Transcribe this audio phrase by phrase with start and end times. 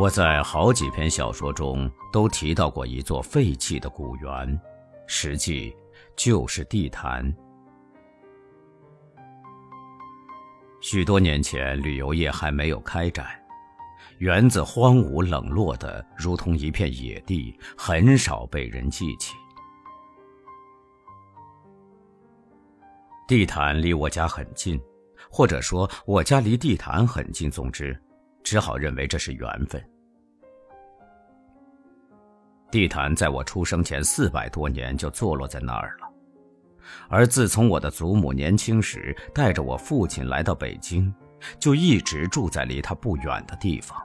[0.00, 4.58] 我在好几篇小说中都提到过一座废弃的古园，
[5.06, 5.76] 实际
[6.16, 7.22] 就是地坛。
[10.80, 13.26] 许多年前，旅游业还没有开展，
[14.16, 19.36] 园子荒芜冷落的如同一片野地，很少被人记起。
[23.28, 24.80] 地坛离我家很近，
[25.30, 27.94] 或者说我家离地坛很近，总之，
[28.42, 29.78] 只好认为这是缘分。
[32.70, 36.08] 地坛在我出生前四百多年就坐落在那儿了。
[37.08, 41.12] 而自从我的祖母年轻时带着我父亲来到北京，
[41.58, 44.00] 就一直住在离他不远的地方。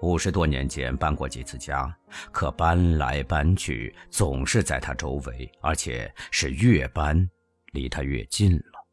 [0.00, 1.94] 五十多年间搬过几次家，
[2.32, 7.28] 可搬来搬去总是在他周围，而且是越搬
[7.72, 8.84] 离他越近了。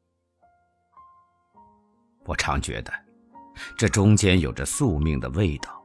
[2.25, 2.93] 我常觉得，
[3.75, 5.78] 这中间有着宿命的味道，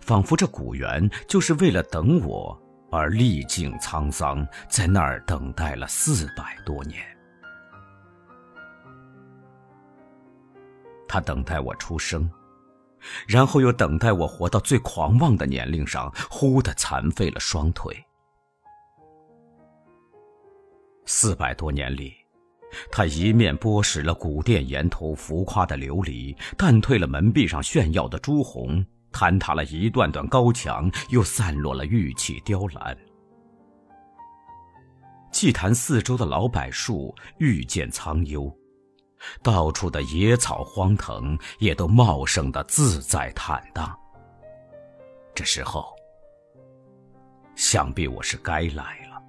[0.00, 2.58] 仿佛这古园就是为了等我。
[2.94, 7.02] 而历尽沧桑，在那儿等待了四百多年。
[11.08, 12.30] 他等待我出生，
[13.26, 17.96] 然后又等待我活到最狂妄的年龄上，忽的残废了双腿。
[21.06, 22.14] 四百多年里，
[22.90, 28.84] 他一面剥蚀了古殿檐头浮夸的琉璃，淡退了门壁上炫耀的朱红。
[29.12, 32.96] 坍塌了一段段高墙，又散落了玉砌雕栏。
[35.30, 38.54] 祭坛四周的老柏树愈见苍幽，
[39.42, 43.98] 到处的野草荒藤也都茂盛的自在坦荡。
[45.34, 45.86] 这时候，
[47.54, 49.22] 想必我是该来了。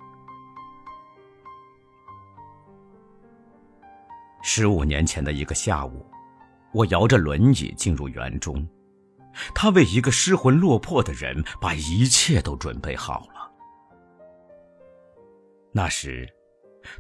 [4.42, 6.06] 十五年前的一个下午，
[6.74, 8.68] 我摇着轮椅进入园中。
[9.54, 13.52] 他为一个失魂落魄的人，把一切都准备好了。
[15.72, 16.28] 那时，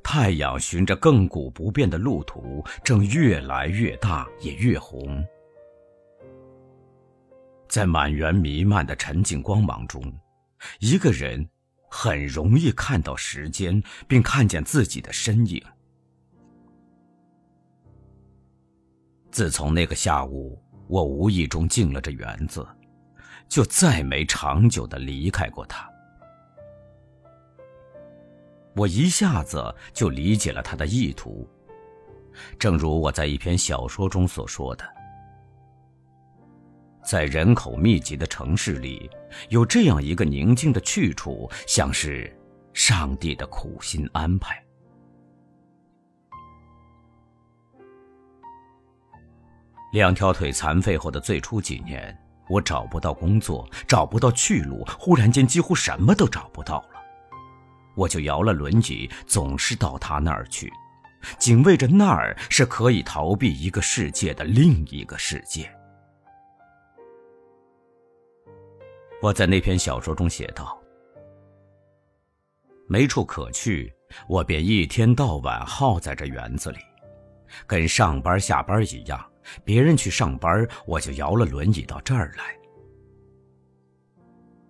[0.01, 5.23] 太阳循着亘古不变的路途，正越来越大，也越红。
[7.67, 10.01] 在满园弥漫的沉静光芒中，
[10.79, 11.47] 一个人
[11.89, 15.61] 很容易看到时间，并看见自己的身影。
[19.29, 20.62] 自从那个下午。
[20.87, 22.65] 我无意中进了这园子，
[23.47, 25.89] 就再没长久的离开过它。
[28.75, 31.47] 我一下子就理解了他的意图。
[32.57, 34.83] 正如我在一篇小说中所说的，
[37.05, 39.07] 在人口密集的城市里，
[39.49, 42.35] 有这样一个宁静的去处，像是
[42.73, 44.62] 上帝的苦心安排。
[49.93, 52.17] 两条腿残废后的最初几年，
[52.49, 56.99] 我找不到工作，找不到去路，忽然间几乎什么都找不到了。
[57.95, 60.73] 我就摇了轮椅，总是到他那儿去，
[61.37, 65.71] 警卫着那儿是可以逃避一个世界的另一个世界。
[69.21, 70.75] 我在那篇小说中写道
[72.89, 73.93] ：“没处可去，
[74.27, 76.79] 我便一天到晚耗在这园子里，
[77.67, 79.23] 跟上班下班一样。”
[79.63, 82.43] 别人去上班，我就摇了轮椅到这儿来。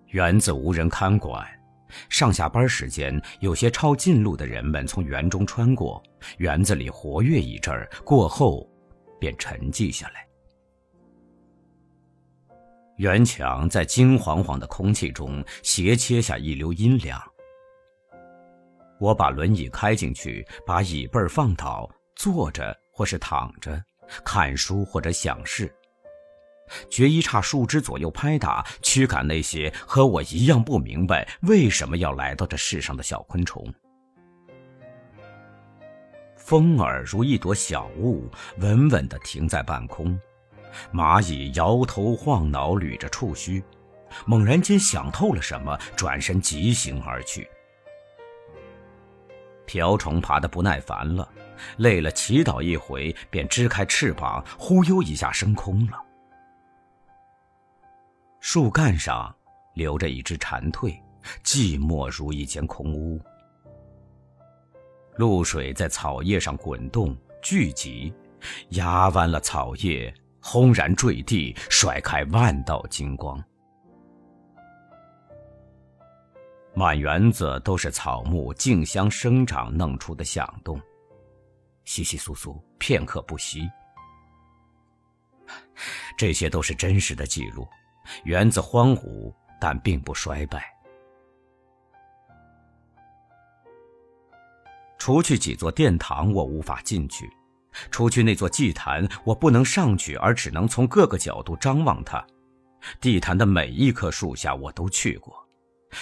[0.07, 1.45] 园子无人看管，
[2.09, 6.01] 上下班时间，有些抄近路的人们从园中穿过，
[6.37, 8.69] 园子里活跃一阵儿，过后
[9.19, 10.27] 便沉寂下来。
[12.97, 17.19] 园墙在金黄黄的空气中斜切下一溜阴凉。
[18.99, 23.83] 我把轮椅开进去，把椅背放倒，坐着或是躺着。
[24.23, 25.73] 看书或者想事，
[26.89, 33.73] 掘一叉树枝左右拍打，驱赶那些和我一样不明白为什么要来到这世上的小昆虫。
[36.35, 40.19] 风儿如一朵小雾，稳稳地停在半空。
[40.91, 43.63] 蚂蚁摇头晃脑，捋着触须，
[44.25, 47.49] 猛然间想透了什么，转身疾行而去。
[49.65, 51.29] 瓢虫爬得不耐烦了。
[51.77, 55.97] 累了，祈祷一回，便支开翅膀，忽悠一下升空了。
[58.39, 59.33] 树干上
[59.73, 60.93] 留着一只蝉蜕，
[61.43, 63.21] 寂寞如一间空屋。
[65.15, 68.13] 露水在草叶上滚动聚集，
[68.69, 73.41] 压弯了草叶，轰然坠地，甩开万道金光。
[76.75, 80.81] 满园子都是草木竞相生长弄出的响动。
[81.85, 83.69] 稀稀疏疏，片刻不息。
[86.17, 87.67] 这些都是真实的记录。
[88.25, 90.71] 园子荒芜，但并不衰败。
[94.97, 97.25] 除去几座殿堂，我无法进去；
[97.91, 102.25] 除去那座祭坛，我不能上去，而只能从各个角度张望它。
[102.99, 105.33] 地坛的每一棵树下，我都去过；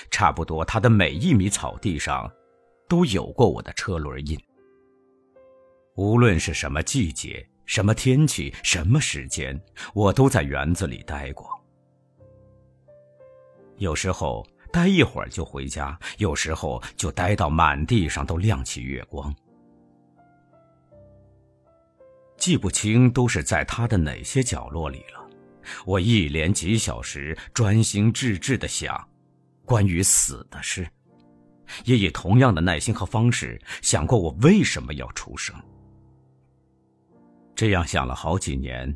[0.09, 2.31] 差不多它的每一米草地上，
[2.87, 4.39] 都有过我的车轮印。
[6.01, 9.61] 无论是什么季节、什么天气、什么时间，
[9.93, 11.47] 我都在园子里待过。
[13.77, 14.43] 有时候
[14.73, 19.31] 待一会儿就回家，有时候就待到满地上都亮起月光。
[22.35, 25.29] 记不清都是在他的哪些角落里了。
[25.85, 29.07] 我一连几小时专心致志的想，
[29.65, 30.87] 关于死的事，
[31.85, 35.55] 也以同样的耐心和方式想过我为什么要出生。
[37.55, 38.95] 这样想了好几年，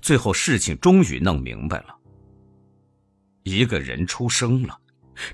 [0.00, 1.98] 最后事情终于弄明白了。
[3.44, 4.78] 一个人出生了，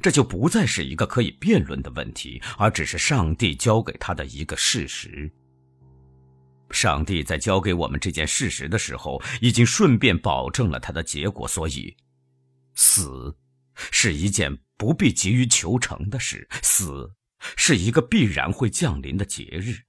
[0.00, 5.30] 这就不再是一个可以辩论的问题，而只是上帝交给他的一个事实。
[6.70, 11.96] 上帝在交给我们这件事实的时候，已经顺便保证了他的结果，所以，
[12.74, 13.34] 死
[13.74, 17.10] 是一件不必急于求成的事，死
[17.56, 19.87] 是一个必然会降临的节日。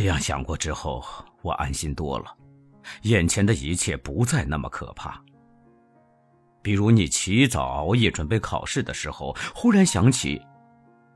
[0.00, 1.04] 这样想过之后，
[1.42, 2.32] 我安心多了，
[3.02, 5.20] 眼前的一切不再那么可怕。
[6.62, 10.40] 比如你起早熬夜准备考试的时候，忽然想起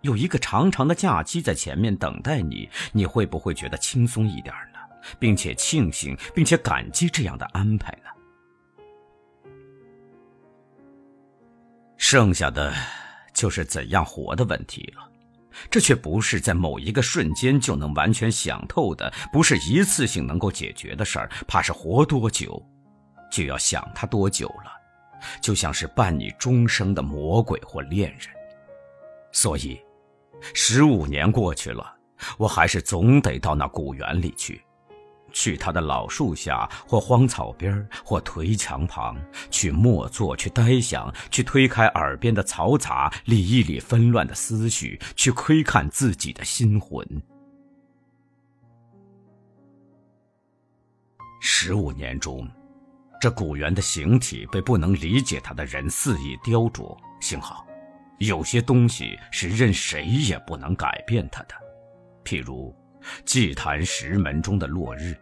[0.00, 4.80] 有一个长长的假期在前面等待你，你会不会觉得轻松一点呢？
[5.16, 9.52] 并且庆幸，并且感激这样的安排呢？
[11.96, 12.74] 剩下的
[13.32, 15.11] 就是怎样活的问题了。
[15.70, 21.30] 这却不是在某一个瞬间就能完全想透的，不是一次性能够解决的事儿。
[21.46, 22.62] 怕是活多久，
[23.30, 24.72] 就要想他多久了。
[25.40, 28.28] 就像是伴你终生的魔鬼或恋人，
[29.30, 29.80] 所以，
[30.52, 31.94] 十五年过去了，
[32.38, 34.60] 我还是总得到那古园里去，
[35.32, 39.16] 去他的老树下，或荒草边，或颓墙旁，
[39.50, 47.06] 去默坐，去呆想，去推开耳边的嘈杂，理一理纷乱的思绪，去窥看自己的心魂。
[51.40, 52.48] 十五年中。
[53.20, 57.64] 这古猿的形体被不能理解它的人肆意雕琢，幸好，
[58.18, 61.54] 有些东西是任谁也不能改变它的，
[62.24, 62.74] 譬如
[63.24, 65.16] 祭坛石门中的落日，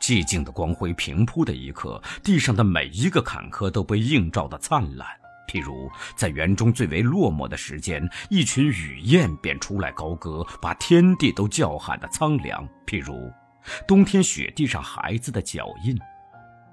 [0.00, 5.06] 寂静的光辉平铺的一刻，地上的每一个坎坷都被映照的灿烂；
[5.48, 13.32] 譬如在园中最为落寞的时间，一群雨燕便出来高歌，把天地都叫喊的苍凉；譬如
[13.86, 15.98] 冬天雪地上孩子的脚印。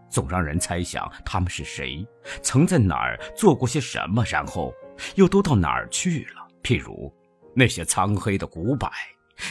[0.10, 2.06] 总让人猜想他们是谁，
[2.44, 4.72] 曾在哪儿做过些什么，然后
[5.16, 6.48] 又都到哪儿去了。
[6.62, 7.12] 譬如
[7.56, 8.88] 那些苍黑的古柏，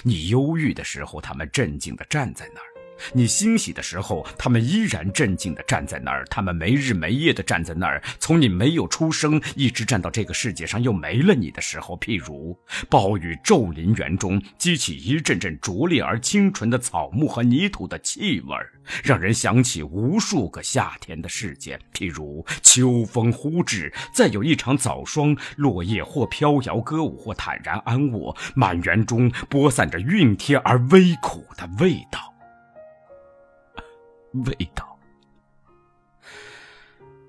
[0.03, 2.72] 你忧郁的时候，他们镇静地站在那儿。
[3.13, 6.25] 你欣喜的时候，他们依然镇静地站在那儿。
[6.31, 11.99] 他们没日没夜地站在那儿，从你没有出生，一直站到这个世界上又没了你的时候。
[11.99, 12.59] 譬如
[12.89, 18.57] 暴雨骤临园中，激起一阵阵拙劣而清纯的草木和泥土的气味，
[19.03, 21.79] 让人想起无数个夏天的事件。
[21.93, 32.32] 譬如秋风忽至，再有一场早霜，落叶或飘摇歌舞，或坦然安卧，满园中播散着熨帖而微苦的味道。
[34.33, 34.99] 味道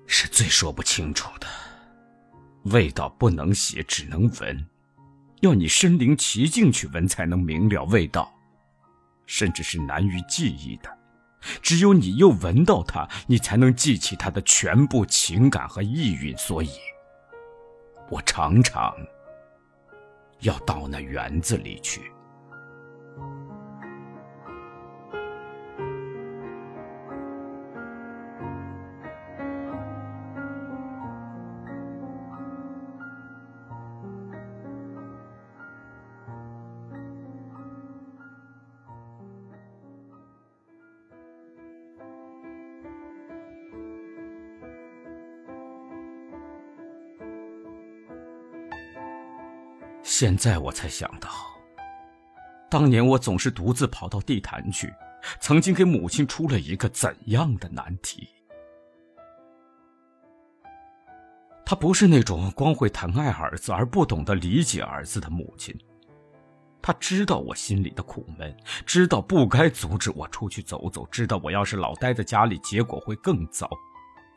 [0.06, 1.46] 是最说不清楚的，
[2.64, 4.66] 味道不能写，只能闻，
[5.40, 8.32] 要你身临其境去闻才能明了味道，
[9.26, 10.98] 甚至是难于记忆的。
[11.60, 16.34] 只有你又闻到它，你才能记起它的全部情感和意蕴。
[16.38, 16.70] 所以，
[18.08, 18.94] 我常常
[20.40, 22.10] 要到那园子里去。
[50.16, 51.28] 现在我才想到，
[52.70, 54.94] 当年我总是独自跑到地坛去，
[55.40, 58.28] 曾经给母亲出了一个怎样的难题。
[61.66, 65.76] 她不是那种光会疼爱儿子而不懂得理解儿子的母亲，
[66.80, 68.56] 他知道我心里的苦闷，
[68.86, 73.68] 知道不该阻止我出去走走，知道我要是老待在家里，结果会更糟。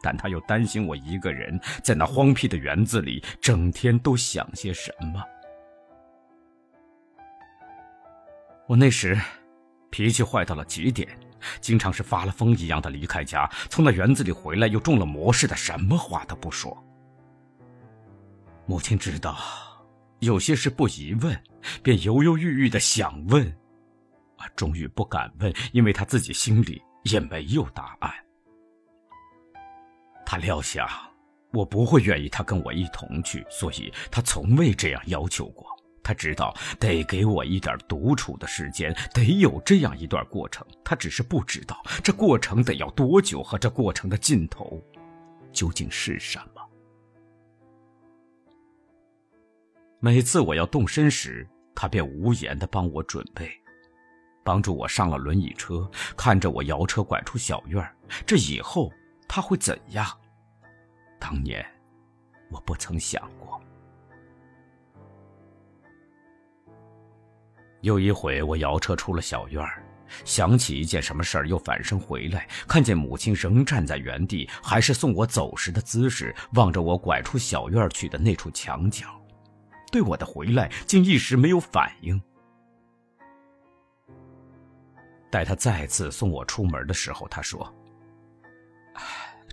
[0.02, 5.24] 但他又担心我一个人在那荒僻的园子里，整天都想些什么。
[8.68, 9.18] 我那时
[9.90, 11.08] 脾气坏到了极点，
[11.62, 16.78] 经常是发了疯一样的离开家，从那园子里回来又中了魔似的，什么话都不说。
[18.66, 19.38] 母亲知道
[20.20, 21.42] 有些事不宜问，
[21.82, 23.48] 便犹犹豫豫的想问，
[24.36, 28.14] 啊，终于不敢问，因为他自己心里也没有答案。
[30.26, 30.86] 他料想
[31.54, 35.66] 我不会愿意他跟我一同去，所以他从未这样要求过。
[36.08, 40.66] 他知道得给我一点独处的时间，得有这样一段过程。
[40.86, 44.82] 他只是不知道这过程得要多久，和这过程的尽头
[45.52, 46.62] 究竟是什么。
[50.00, 51.46] 每次我要动身时，
[51.76, 53.52] 他便无言的帮我准备，
[54.46, 57.86] 帮助我上了轮椅车，看着我摇车拐出小院
[58.26, 58.90] 这以后。
[59.30, 60.08] 他会怎样？
[61.20, 61.66] 当年，
[62.50, 63.62] 我不曾想过。
[67.88, 69.66] 有一回，我摇车出了小院
[70.26, 79.08] 想起一件什么事儿，又返身回来，看见母亲仍站在原地，还是送我走时的姿势，望着我拐出小院去的那处墙角，
[79.90, 82.22] 对我的回来竟一时没有反应。
[85.32, 87.74] 待他再次送我出门的时候，他说。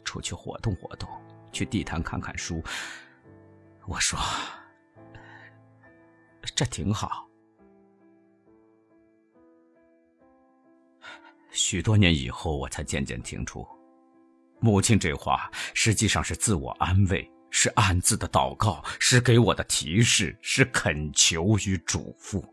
[0.04, 1.08] 出去活动活动，
[1.52, 2.62] 去地摊看看书。
[3.86, 4.18] 我说
[6.54, 7.23] ：“这挺好。”
[11.54, 13.66] 许多年以后，我才渐渐听出，
[14.60, 22.44] 母亲这话实际上是自我安慰，是暗自的祷告，是给我的提示，是恳求与嘱咐。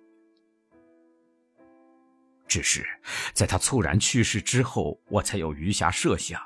[2.48, 2.86] 只是
[3.34, 6.40] 在他猝然去世之后，我才有余暇设想。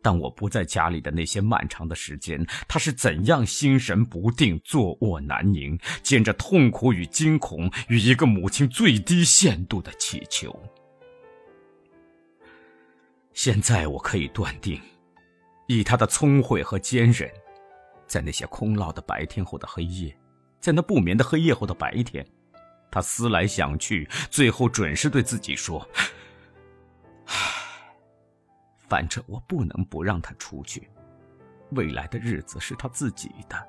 [0.00, 10.56] 当我不在家里的那些漫长的时间，他是怎样心神不定、坐卧难宁，兼着痛苦与惊恐，与一个母亲最低限度的祈求。
[13.36, 14.80] 现在我可以断定，
[15.66, 17.30] 以他的聪慧和坚韧，
[18.06, 20.16] 在那些空落的白天后的黑夜，
[20.58, 22.26] 在那不眠的黑夜后的白天，
[22.90, 25.86] 他思来想去，最后准是对自己说。
[27.26, 27.34] 唉
[28.88, 30.88] 反正我不能不让他出去，
[31.72, 33.68] 未来的日子是他自己的。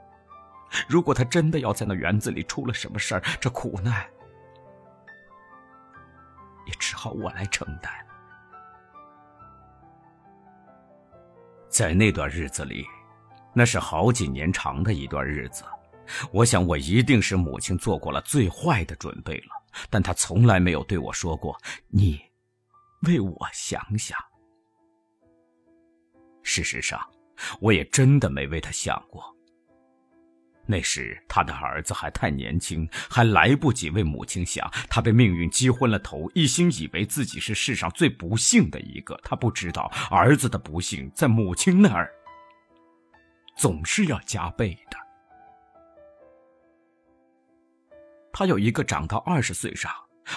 [0.87, 4.07] 如果他真的要在那园子里出了什么事儿，这苦难
[6.65, 8.06] 也只好我来承担。
[11.77, 12.83] 在那段日子里，
[13.53, 15.63] 那是好几年长的一段日子，
[16.31, 19.49] 我想我一定是母亲做过了最坏的准备了。
[19.87, 21.55] 但她从来没有对我说过
[21.93, 22.19] ：“你
[23.03, 24.17] 为我想想。”
[26.41, 26.99] 事实上，
[27.61, 29.36] 我也真的没为她想过。
[30.67, 34.69] 那时他的儿子还太年轻，还来不及为母亲想。
[34.89, 39.19] 他被命运击昏了头，一心以为自己是世上最不幸的一个。
[39.23, 42.11] 他不知道儿子的不幸在母亲那儿
[43.55, 44.97] 总是要加倍的。
[48.33, 49.91] 他有一个长到二十岁上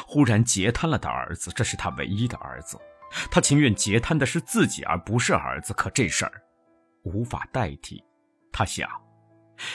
[0.07, 2.79] 忽然截瘫了的儿子，这是他唯一的儿子。
[3.31, 5.75] 他情愿截瘫的是自己，而不是儿子。
[5.75, 6.41] 可这事儿
[7.03, 8.03] 无法代替。
[8.53, 8.89] 他想，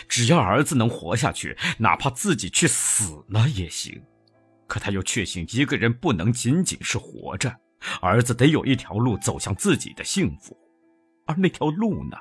[0.07, 4.03] 只要儿子能活下去，哪怕自己去死了也行。
[4.67, 7.55] 可他又确信，一个人不能仅仅是活着，
[8.01, 10.57] 儿子得有一条路走向自己的幸福。
[11.25, 12.17] 而那条路呢？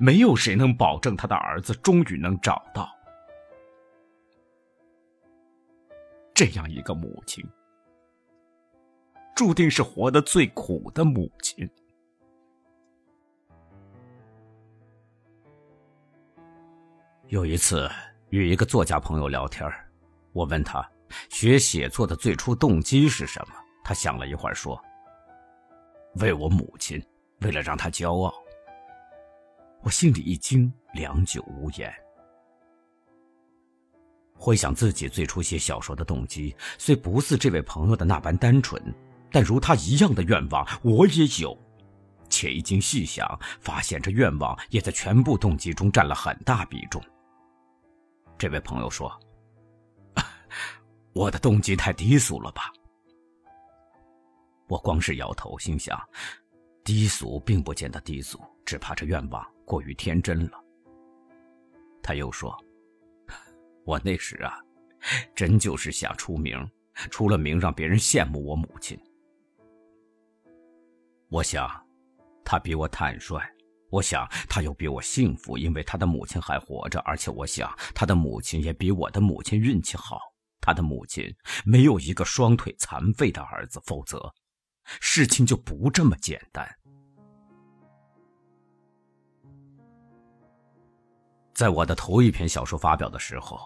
[0.00, 2.90] 没有谁能保证他的儿子终于能找到。
[6.34, 7.44] 这样一个母亲。
[9.36, 11.68] 注定是活得最苦的母亲。
[17.28, 17.90] 有一次
[18.30, 19.68] 与一个作家朋友聊天，
[20.32, 20.88] 我问他
[21.28, 23.54] 学写作的最初动机是什么？
[23.82, 24.80] 他想了一会儿说
[26.20, 27.04] ：“为我母亲，
[27.40, 28.32] 为了让她骄傲。”
[29.82, 31.92] 我心里一惊，良久无言。
[34.32, 38.80] 回想自己最初写小说的动机，虽不似这位朋友的那般单纯。
[39.32, 41.58] 但如他一样的愿望，我也有，
[42.30, 43.28] 且一经细想，
[43.60, 47.02] 发现这愿望也在全部动机中占了很大比重。
[48.38, 49.10] 这位朋友说
[51.14, 52.72] ：“我的动机太低俗了吧？”
[54.68, 55.98] 我光是摇头，心想：
[56.84, 60.62] 低俗并不见得低俗，只怕这愿望过于天真了。
[62.02, 62.56] 他又说
[63.86, 64.58] ：“我那时啊，
[65.34, 66.58] 真就是想出名，
[67.10, 68.98] 出了名让别人羡慕我母亲。
[71.28, 71.68] 我想，
[72.44, 73.38] 他比我坦率；
[73.90, 76.98] 我想，他又比我幸福，因为他的母亲还活着。
[77.00, 80.18] 而且，我想，他的母亲也比我的母亲运气好。
[80.60, 81.32] 他的母亲
[81.64, 84.34] 没有一个双腿残废的儿子，否则，
[85.00, 86.68] 事情就不这么简单。
[91.54, 93.58] 在我的头一篇小说发表的时候，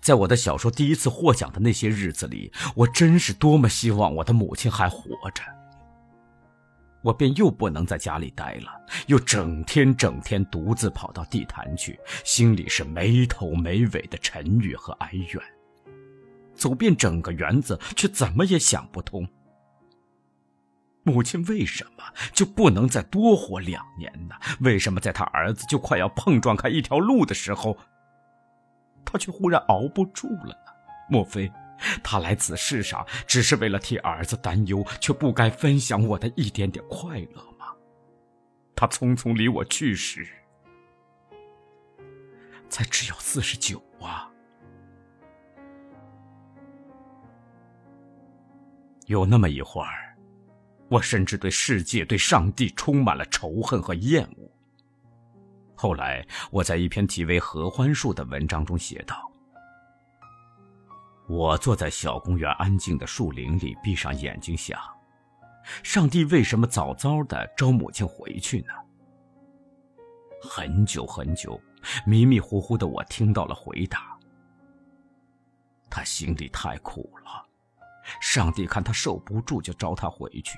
[0.00, 5.55] 在我的小说第一次获奖的那些日子里，我真是多么希望我的母亲还活着。
[7.06, 15.40] 我便又不能在家里待了，又整天整天独自跑到地坛去，心里是没头没尾的沉郁和哀怨。
[16.52, 19.24] 走遍整个园子，却怎么也想不通，
[21.04, 24.34] 母亲为什么就不能再多活两年呢？
[24.58, 27.78] 为什么在他儿子就快要碰撞开一条路的时候，
[29.04, 30.72] 他却忽然熬不住了呢？
[31.08, 31.48] 莫非？
[32.02, 37.66] 他来此世上只是为了替儿子担忧，却不该分享我的一点点快乐吗？
[38.74, 40.26] 他匆匆离我去时，
[42.68, 44.30] 才只有四十九啊！
[49.06, 50.16] 有那么一会儿，
[50.88, 54.50] 我甚至对世界、对上帝充满了仇恨和厌恶。
[55.74, 59.30] 后来，我在一篇题为《合欢树》的文章中写道。
[61.28, 64.80] 我坐在小公园安静的树林里，闭上眼睛想：
[65.82, 68.72] 上帝为什么早早的招母亲回去呢？
[70.42, 71.60] 很久很久，
[72.06, 74.16] 迷迷糊糊的我听到了回答：
[75.90, 77.44] 他心里太苦了，
[78.20, 80.56] 上帝看他受不住，就招他回去。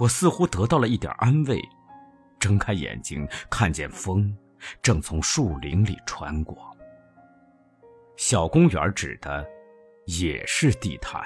[0.00, 1.62] 我似乎得到了一点安慰，
[2.40, 4.36] 睁开眼睛，看见风
[4.82, 6.76] 正从树林里穿过。
[8.18, 9.48] 小公园指的
[10.04, 11.24] 也是地毯，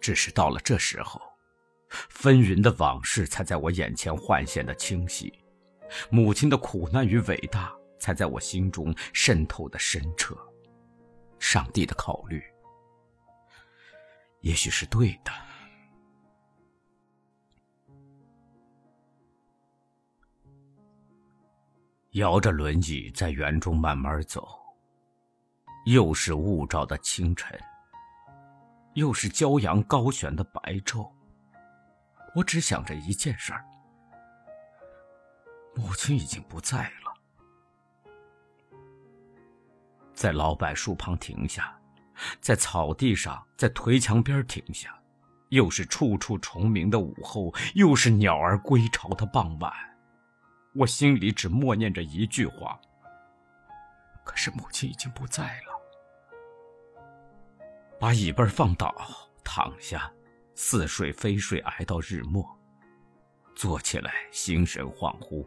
[0.00, 1.20] 只是到了这时候，
[2.08, 5.30] 纷纭的往事才在我眼前幻现的清晰，
[6.08, 10.34] 母亲的苦难与伟大才在我心中渗透的深彻，
[11.38, 12.42] 上帝的考虑
[14.40, 15.45] 也许是对的。
[22.16, 24.48] 摇着轮椅在园中慢慢走。
[25.84, 27.58] 又是雾罩的清晨，
[28.94, 31.10] 又是骄阳高悬的白昼。
[32.34, 33.62] 我只想着一件事儿：
[35.74, 37.12] 母亲已经不在了。
[40.14, 41.78] 在老柏树旁停下，
[42.40, 44.98] 在草地上，在颓墙边停下。
[45.50, 49.70] 又是处处虫鸣的午后，又是鸟儿归巢的傍晚。
[50.76, 52.78] 我心里只默念着一句话。
[54.24, 55.72] 可是母亲已经不在了。
[57.98, 58.94] 把椅背放倒，
[59.42, 60.12] 躺下，
[60.54, 62.44] 似睡非睡，挨到日末。
[63.54, 65.46] 坐起来，心神恍惚，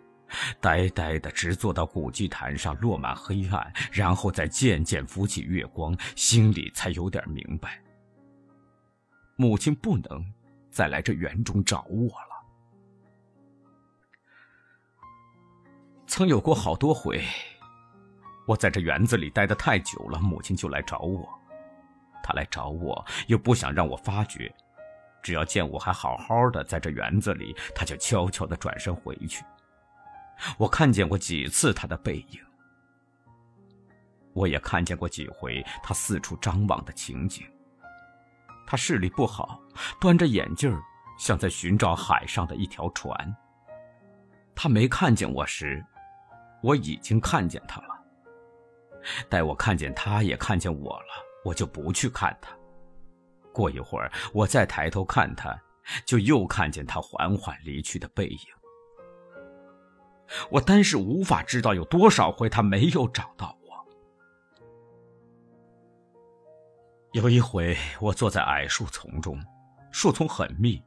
[0.60, 7.80] 呆呆的直坐到古祭坛上，落满黑暗，然后再渐渐浮起月光，心里才有点明白：
[9.36, 10.26] 母亲不能
[10.72, 12.29] 再来这园中找我了。
[16.10, 17.24] 曾有过好多回，
[18.48, 21.30] 我在这园子里待得太久了，母亲就来找我。
[22.24, 24.52] 她来找我，又不想让我发觉，
[25.22, 29.46] 只要见我还好好的在这园子里，她就悄悄地转身回去。
[30.58, 32.42] 我看见过几次她的背影，
[34.34, 37.46] 我也看见过几回她四处张望的情景。
[38.66, 39.62] 她视力不好，
[40.02, 40.76] 端着眼镜
[41.20, 43.16] 像在寻找海上的一条船。
[44.56, 45.86] 她没看见我时。
[46.62, 47.88] 我已经看见他了。
[49.30, 52.56] 待我看见他，也看见我了，我就不去看他。
[53.54, 55.58] 过一会儿，我再抬头看他，
[56.06, 58.40] 就又看见他缓缓离去的背影。
[60.52, 63.86] 我单是无法知道有多少回他没有找到我。
[67.14, 69.42] 有一回，我坐在矮树丛中，
[69.92, 70.84] 树丛很密，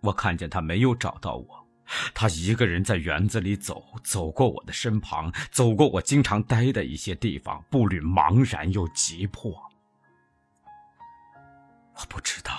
[0.00, 1.65] 我看见他没有找到我。
[2.14, 9.52] 他一个人在园子里走，走过我的身旁，走过我经常待的一些地方，步履茫然又急迫。
[11.94, 12.52] 我不知道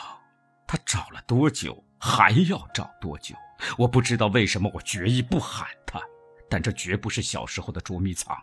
[0.65, 3.35] 他找了多久，还要找多久。
[3.77, 6.01] 我不知道为什么我决意不喊他，
[6.49, 8.37] 但这绝不是小时候的捉迷藏，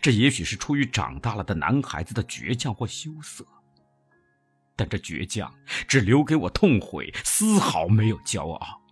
[0.00, 3.46] 这也许是出于长大了的男孩子的倔强或羞涩。
[4.74, 5.54] 但这倔强
[5.88, 8.82] 只留给我痛悔，丝毫没有骄傲。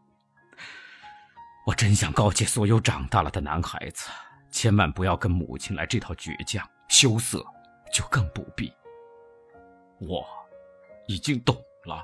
[1.66, 4.10] 我真想告诫所有长大了的男孩子，
[4.50, 7.42] 千万不要跟母亲来这套倔强，羞涩
[7.90, 8.70] 就更不必。
[9.98, 10.26] 我
[11.08, 12.02] 已经懂了，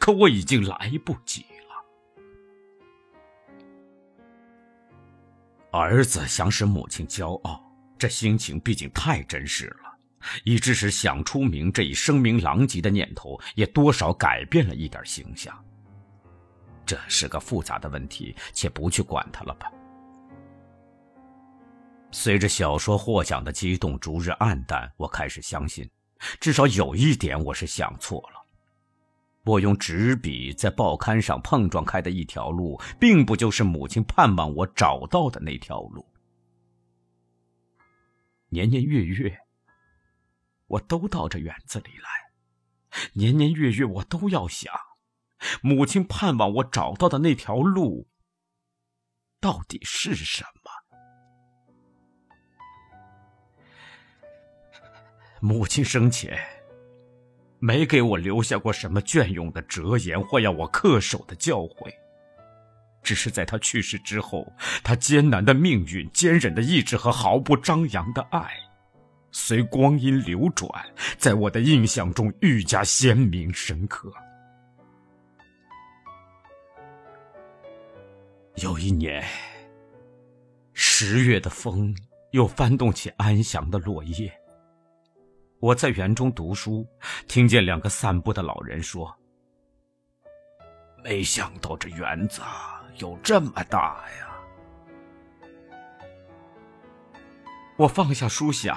[0.00, 1.76] 可我已经来不及了。
[5.78, 7.62] 儿子想使母亲骄傲，
[7.98, 9.92] 这心情毕竟太真实了。
[10.42, 15.54] 以致使想出名这一声名狼藉的念头，也多少改变了一点形象。
[16.86, 19.70] 这是个复杂的问题，且不去管它了吧。
[22.12, 25.90] 随着小说获奖的激动逐日暗淡，我开始相信，
[26.40, 28.46] 至少有一点我是想错了。
[29.44, 36.06] 我用纸笔在报刊上碰撞开的一条路，并不就是母亲盼望我找到的那条路。
[38.48, 39.38] 年年月月。
[40.68, 44.74] 我都到这园子里来，年年月月我都要想，
[45.62, 48.06] 母亲盼望我找到的那条路
[49.40, 50.70] 到底是什么？
[55.40, 56.38] 母亲生前
[57.58, 61.92] 没给我留下过什么隽永的哲言或要我恪守的教诲，
[63.02, 64.50] 只是在她去世之后，
[64.82, 68.50] 她艰难的命运、坚韧的意志和毫不张扬的爱。
[69.30, 70.70] 随光阴流转，
[71.18, 74.10] 在我的印象中愈加鲜明深刻。
[78.62, 79.22] 有一年，
[80.72, 81.94] 十月的风
[82.30, 84.32] 又翻动起安详的落叶。
[85.60, 86.86] 我在园中读书，
[87.28, 89.14] 听见两个散步的老人说
[91.04, 92.40] ：“没想到这园子
[92.96, 94.34] 有这么大呀！”
[97.76, 98.74] 我放下书想。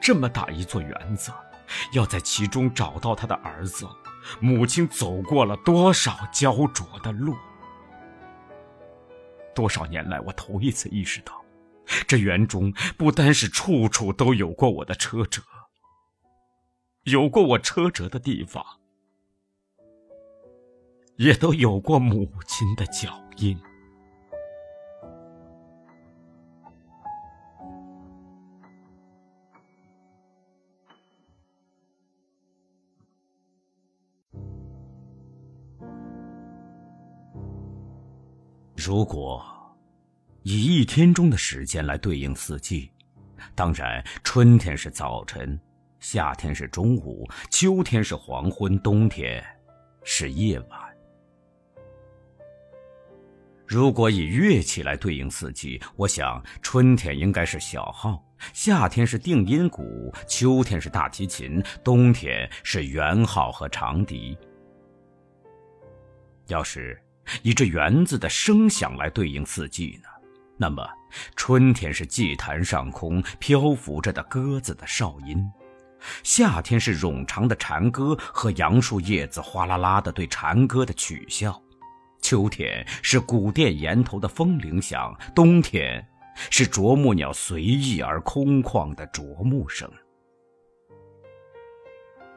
[0.00, 1.30] 这么大一座园子，
[1.92, 3.86] 要在其中找到他的儿子，
[4.40, 7.36] 母亲走过了多少焦灼的路？
[9.56, 11.42] 多少年来，我头一次意识到，
[12.06, 15.42] 这园中不单是处处都有过我的车辙，
[17.04, 18.62] 有过我车辙的地方，
[21.16, 23.58] 也都有过母亲的脚印。
[38.86, 39.44] 如果
[40.44, 42.88] 以一天中的时间来对应四季，
[43.52, 45.60] 当然春天是早晨，
[45.98, 49.44] 夏天是中午，秋天是黄昏，冬天
[50.04, 50.80] 是夜晚。
[53.66, 64.38] 如果以乐器来对应四季，我想春天应该是小号，夏天是定音鼓，秋天是大提琴，冬天是圆号和长笛。
[66.46, 66.96] 要是。
[67.42, 70.08] 以这园子的声响来对应四季呢？
[70.58, 70.88] 那么，
[71.34, 75.44] 春天是祭坛上空漂浮着的鸽子的哨音，
[76.22, 81.60] 夏天是冗长的蝉歌和杨树叶子哗啦啦的对蝉歌的取笑，
[82.22, 86.02] 秋天是古殿檐头的风铃响，冬天
[86.50, 89.90] 是啄木鸟随意而空旷的啄木声。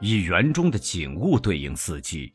[0.00, 2.32] 以园中的景物对应四季。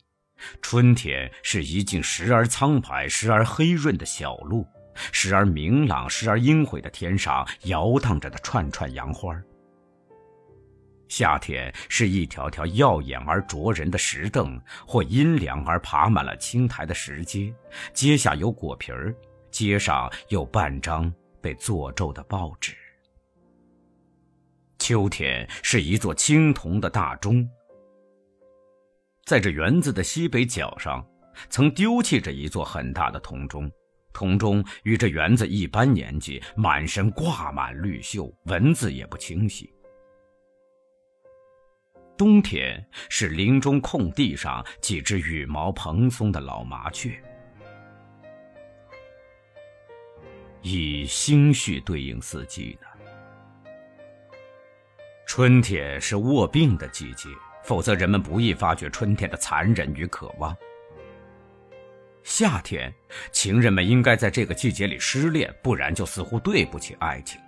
[0.62, 4.68] 春天是一径时而苍白、时而黑润的小路，
[5.12, 9.36] 时而明朗、时而阴晦的天上摇荡着的串串杨花。
[11.08, 17.54] 夏天是一条条耀眼而灼人的石凳，或阴凉而爬满了青苔的石阶，
[17.94, 19.16] 阶下有果皮儿，
[19.52, 22.76] 阶上有半张被做皱的报纸。
[24.80, 27.48] 秋天是一座青铜的大钟。
[29.26, 31.04] 在这园子的西北角上，
[31.50, 33.72] 曾丢弃着一座很大的铜钟，
[34.14, 39.74] 铜钟与这园子一般年纪，满身挂满绿锈，文字也不清晰。
[42.16, 47.12] 冬天是林中空地上几只羽毛蓬松的老麻雀。
[50.62, 52.88] 以星序对应四季呢？
[55.26, 57.28] 春天是卧病的季节。
[57.66, 60.56] 否则，人们不易发觉春天的残忍与渴望。
[62.24, 62.94] 夏天，
[63.32, 67.42] 情人们应该在这个季节里失恋，不然就似乎对不起爱情。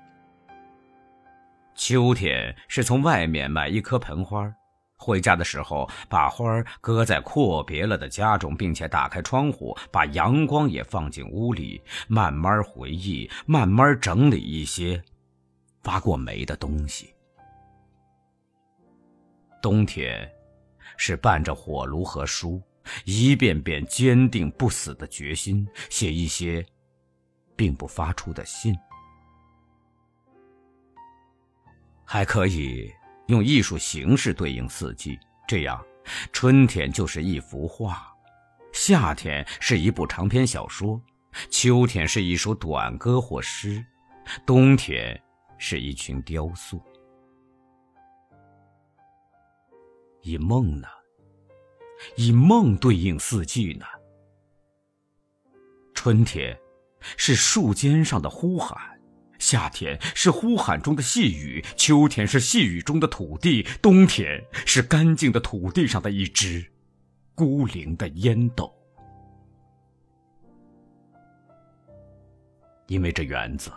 [1.75, 4.51] 秋天是从外面买一棵盆花，
[4.95, 14.99] 回家的时候把花搁在阔别了的家中，并且打开窗户，把阳光也放进屋里，慢慢回忆，慢慢整理一些
[15.83, 17.13] 发过霉的东西。
[19.67, 20.25] 冬天
[20.95, 22.61] 是伴着火炉和书
[23.03, 26.65] 一遍遍坚定不死的决心写一些
[27.53, 28.73] 并不发出的信。
[32.05, 32.89] 还可以
[33.27, 35.85] 用艺术形式对应四季这样
[36.31, 38.07] 春天就是一幅画
[38.71, 40.97] 夏天是一部长篇小说
[41.49, 43.85] 秋天是一首短歌或诗
[44.45, 45.21] 冬天
[45.57, 46.81] 是一群雕塑。
[50.27, 50.87] 以梦呢？
[52.17, 53.85] 以梦对应四季呢？
[55.93, 56.59] 春天
[57.15, 58.77] 是树尖上的呼喊。
[59.39, 66.65] 夏天是呼喊中的细雨，秋天是细雨中的土地，冬天是干净的土地上的一只
[67.33, 68.73] 孤零的烟斗。
[72.87, 73.71] 因为这园子，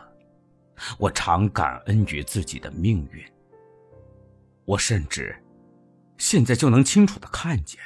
[0.98, 3.24] 我常感恩于自己的命运。
[4.64, 5.36] 我甚至
[6.20, 7.80] 现在就能清楚的看见，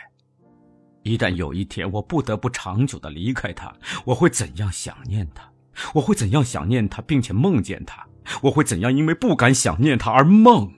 [1.05, 3.73] 一旦有一天我不得不长久的离开他，
[4.05, 5.49] 我会怎样想念他。
[5.95, 8.05] 我会怎样想念他，并且梦见他？
[8.43, 10.69] 我会怎样因为不敢想念他而梦，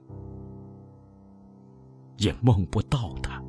[2.18, 3.42] 也梦不到他？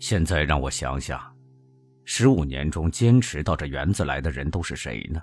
[0.00, 1.20] 现在让我想想，
[2.10, 5.20] 十五年中坚持到这园子来的人都是谁呢？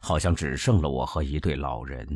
[0.00, 2.08] 好像只剩了我和一对老人。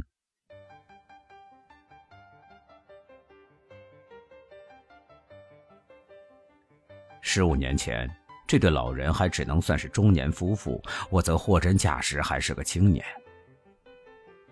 [7.20, 8.10] 十五年前，
[8.48, 13.04] 这对老人还只能算是中年夫妇，我则货真价实还是个青年。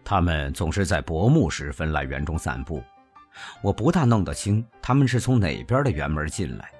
[0.04, 2.84] 他们总是在薄暮时分来园中散步，
[3.62, 6.70] 我不大弄得清他们是从哪边的园门进来。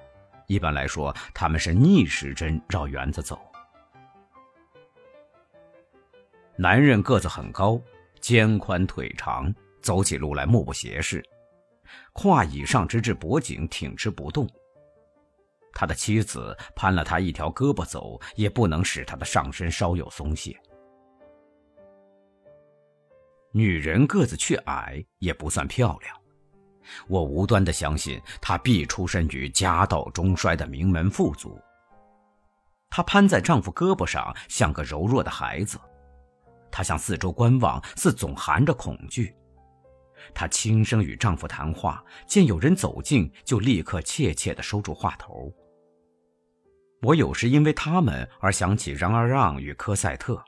[0.51, 3.39] 一般来说，他们是逆时针绕园子走。
[6.57, 7.81] 男人个子很高，
[8.19, 11.23] 肩宽腿长，走起路来目不斜视，
[12.11, 14.45] 胯以上直至脖颈挺直不动。
[15.71, 20.53] 他的妻子攀了他一条胳膊走，也不能使他的上身稍有松懈。
[23.53, 26.20] 女人个子却矮，也不算漂亮。
[27.07, 31.59] 我无端的相信她必出身于家道中衰的名门富族。
[32.89, 35.79] 她攀在丈夫胳膊上，像个柔弱的孩子。
[36.71, 39.35] 她向四周观望，似总含着恐惧。
[40.33, 45.51] 她轻声与丈夫谈话，见有人走近，就立刻怯怯地收住话头。
[47.01, 50.39] 我有时因为他们而想起让阿让与科赛特，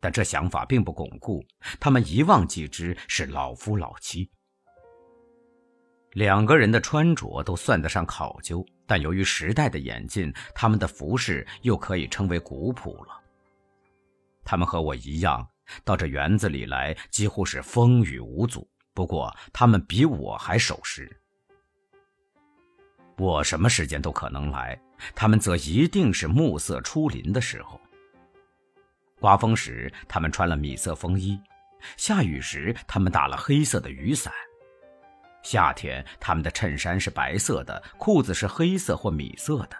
[0.00, 1.44] 但这想法并不巩固。
[1.78, 4.30] 他们一望即知是老夫老妻。
[6.16, 13.20] 两个人的穿着都算得上考究，但由于时代的演进，他们的服饰又可以称为古朴了。
[14.42, 15.46] 他们和我一样，
[15.84, 18.66] 到这园子里来几乎是风雨无阻。
[18.94, 21.14] 不过，他们比我还守时。
[23.18, 24.80] 我什么时间都可能来。
[25.14, 27.78] 他们则一定是暮色初临的时候。
[29.20, 31.38] 刮风时，他们穿了米色风衣；
[31.98, 34.32] 下雨时，他们打了黑色的雨伞。
[35.46, 39.76] 夏天，他们的衬衫是白色的，裤子是黑色或米色的。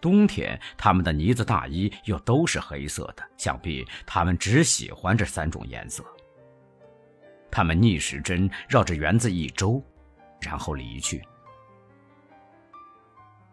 [0.00, 3.22] 冬天，他们的呢子大衣又都是黑色的。
[3.36, 6.04] 想必他们只喜欢这三种颜色。
[7.48, 9.80] 他们逆时针绕着园子一周，
[10.40, 11.22] 然后离去。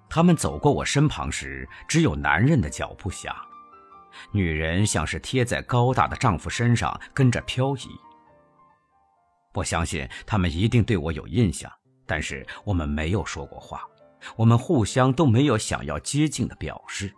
[0.10, 3.36] 他们走过我身旁时，只有男人的脚步响，
[4.32, 7.88] 女人像是贴在高大的丈夫身上跟着漂移。
[9.58, 11.72] 我相信他们一定对我有印象，
[12.06, 13.82] 但是我们没有说过话，
[14.36, 17.12] 我们互相都没有想要接近的表示。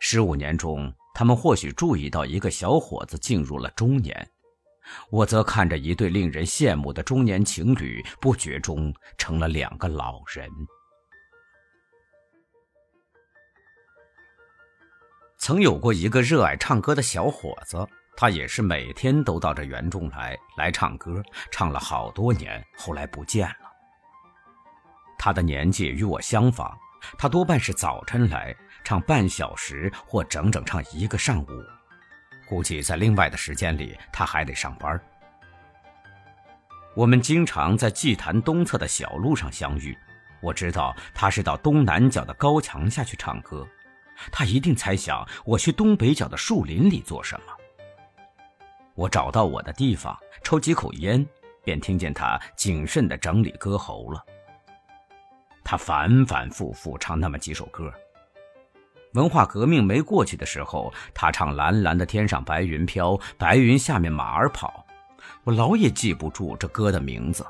[0.00, 4.30] 十五年中，他们或许注意到一个小伙子进入了中年。
[5.08, 10.46] 我则看着一对令人羡慕的中年情侣，不觉中成了两个老人。
[15.38, 23.72] 曾有过一个热爱唱歌的小伙子，他也是每天都到这园中来来唱歌，唱了好多年，后来不见了。
[25.18, 26.76] 他的年纪与我相仿，
[27.18, 31.48] 他多半是早晨来唱半小时，或整整唱一个上午。
[32.48, 35.00] 估计在另外的时间里，他还得上班。
[36.94, 39.96] 我们经常在祭坛东侧的小路上相遇。
[40.42, 43.66] 我知道他是到东南角的高墙下去唱歌。
[44.30, 47.46] 他一定猜想我去东北角的树林里做什么。
[48.94, 51.26] 我找到我的地方，抽几口烟，
[51.64, 54.24] 便听见他谨慎地整理歌喉了。
[55.64, 57.92] 他反反复复唱那么几首歌。
[59.14, 64.84] 文化革命没过去的时候，他唱“蓝蓝的天上白云飘，白云下面马儿跑”，
[65.44, 67.46] 我老也记不住这歌的名字。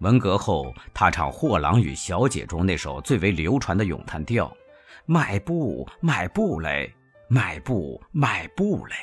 [0.00, 4.54] 文革后，他唱《货郎与小姐》中那首最为流传的咏叹调
[5.06, 6.94] ：“迈步，迈步嘞，
[7.28, 8.94] 迈步，迈步嘞。”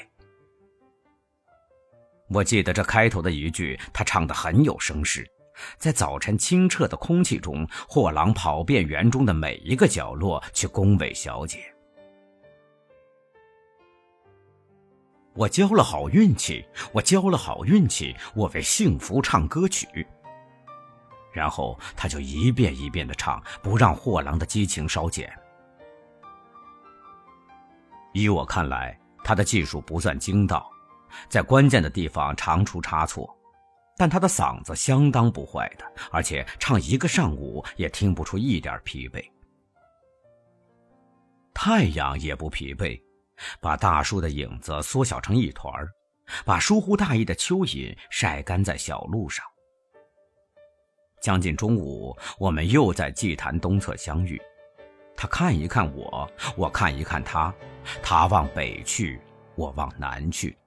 [2.33, 5.29] 我记得这开头的一句，他唱得很有声势，
[5.77, 11.59] 在早晨清澈的空气中，货郎跑遍园中的每一个角落去恭维小姐。
[15.33, 19.87] 我交了好运气，我交了好运气，我为幸福唱歌曲。
[21.33, 25.31] 然后他就一遍一遍的唱，不让货郎的激情稍减。
[28.13, 30.69] 依我看来，他的技术不算精到，
[31.29, 33.29] 在关键的地方常出差错，
[33.97, 39.23] 但他的嗓子相当不坏的，而且唱一个上午也听不出一点疲惫。
[41.53, 42.99] 太阳也不疲惫，
[43.59, 45.73] 把大树的影子缩小成一团
[46.45, 49.45] 把疏忽大意的蚯蚓晒干在小路上。
[51.21, 54.41] 将近中午，我们又在祭坛东侧相遇。
[55.15, 57.53] 他看一看我，我看一看他，
[58.01, 59.21] 他往北去，
[59.53, 60.57] 我往南去。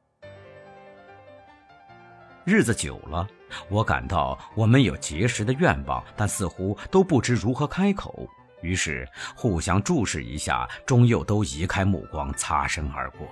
[2.44, 3.26] 日子久了，
[3.70, 8.28] 我感到我们有结识的愿望，但似乎都不知如何开口。
[8.60, 13.26] 于是互相注视一下，终又都移开目光，擦身而过。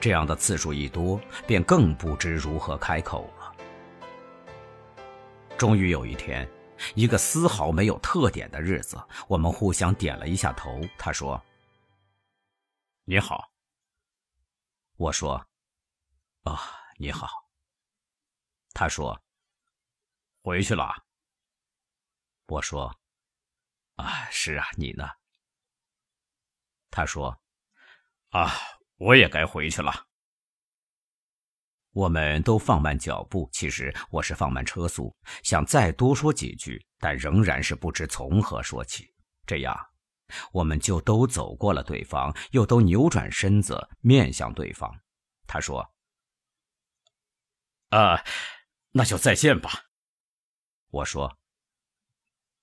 [0.00, 3.52] 这样的次数一多，便更不知如何开口了。
[5.56, 6.48] 终于有一天，
[6.96, 10.80] 一个丝毫没有特点的日子，我们互相点了一下头。
[10.98, 11.40] 他说
[13.06, 13.48] ：“你好。”
[14.98, 15.44] 我说
[16.42, 16.60] ：“啊，
[16.98, 17.28] 你好。”
[18.74, 19.22] 他说
[20.42, 21.04] ：“回去了。”
[22.48, 22.98] 我说
[23.96, 25.08] ：“啊，是啊，你呢？”
[26.90, 27.40] 他说
[28.30, 28.50] ：“啊，
[28.96, 30.06] 我也该回去了。”
[31.92, 39.14] 我们都放慢脚步，其实我是放慢车速，想再多说几句，但仍然是不知从何说起。
[39.46, 39.78] 这样，
[40.52, 44.90] 我们就都走过了对方，又都扭转身子面向对方。
[45.46, 45.86] 他说
[47.92, 48.24] ：“啊，
[48.92, 49.70] 那就再见吧。”
[50.90, 51.38] 我说：“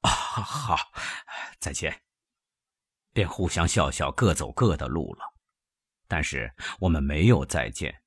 [0.01, 0.91] 啊，好，
[1.59, 2.01] 再见。”
[3.13, 5.21] 便互相笑笑，各走各的路了。
[6.07, 8.01] 但是我们没有再见。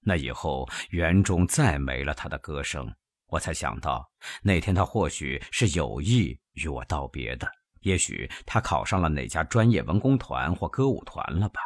[0.00, 2.94] 那以后，园中再没了他的歌声，
[3.26, 4.10] 我才想到，
[4.42, 7.50] 那天他或许是有意与我道别的。
[7.80, 11.60] 也许他考上了哪家专业文工团或歌舞团了吧？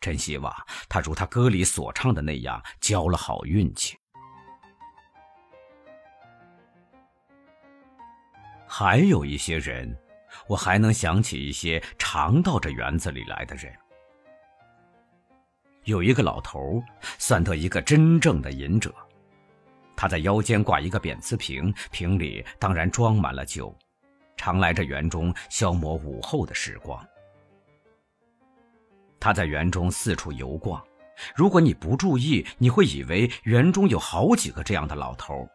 [0.00, 0.54] 真希望
[0.88, 3.96] 他如他歌里所唱的那样，交了好运气。
[8.66, 9.96] 还有一些人，
[10.46, 13.74] 我还能想起一些常到这园子里来的人。
[15.84, 16.82] 有一个老头，
[17.18, 18.94] 算得一个真正的隐者。
[19.96, 23.74] 他在腰间挂一个扁瓷瓶，瓶里当然装满了酒，
[24.36, 27.04] 常来这园中消磨午后的时光。
[29.20, 30.82] 他在园中四处游逛，
[31.34, 35.48] 如果你不注意，你会以为园中有好几个这样的老头。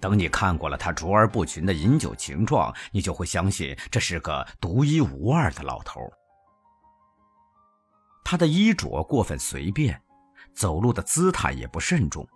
[0.00, 6.00] 等你看过了他卓而不群的饮酒情状，你就会相信这是个独一无二的老头。
[8.22, 9.98] 他的衣着过分随便，
[10.52, 12.26] 走路的姿态也不慎重，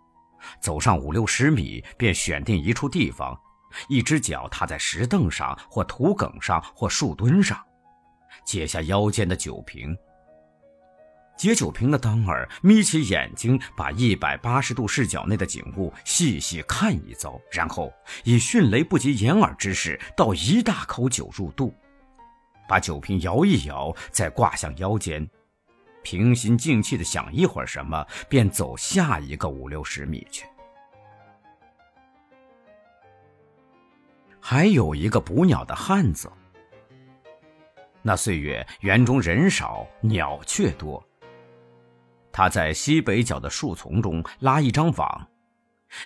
[0.61, 3.39] 走上五六十米便选定一处地方，
[3.89, 7.63] 一只脚踏在石凳上或土埂上或树墩上，
[8.49, 9.95] 解下腰间的酒瓶。
[11.37, 17.93] 解酒瓶的当儿眯起眼睛，把一百八十度视角内的景物细细看一遭，然后
[18.25, 21.75] 以迅雷不及掩耳之势倒一大口酒入肚，
[22.67, 25.29] 把酒瓶摇一摇，再挂向腰间。
[26.03, 30.47] 平心静气的想一会儿什么，便走下一个五六十米去。
[34.41, 36.33] 还有一个捕鸟的汉子。
[38.09, 41.07] 那岁月园中人少，鸟却多。
[42.33, 45.29] 他在西北角的树丛中拉一张网，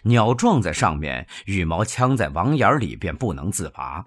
[0.02, 4.04] 鸟撞在上面，羽毛呛在网眼里，便不能自拔。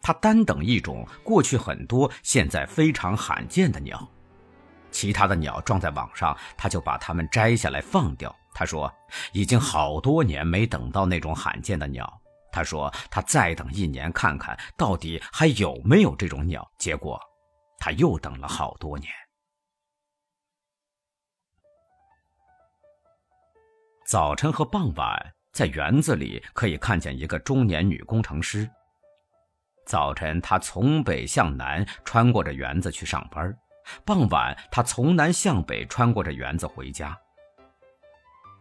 [0.00, 4.08] 他单等一种过去很多，现在非常罕见的鸟。
[4.90, 8.34] 其他的鸟撞在网上，他就把它们摘下来放掉。
[8.54, 8.90] 他说
[9.34, 12.10] ：“已经好多年没等到那种罕见的鸟。”
[12.50, 17.20] 他说：“他再等一年看看到底还有没有这种鸟。”结果，
[17.78, 19.12] 他又等了好多年。
[24.06, 28.68] 早晨和傍晚，在园子里可以看见一个中年女工程师。
[29.84, 33.54] 早晨，她从北向南穿过这园子去上班。
[34.06, 37.18] 傍晚，他从南向北穿过这园子回家。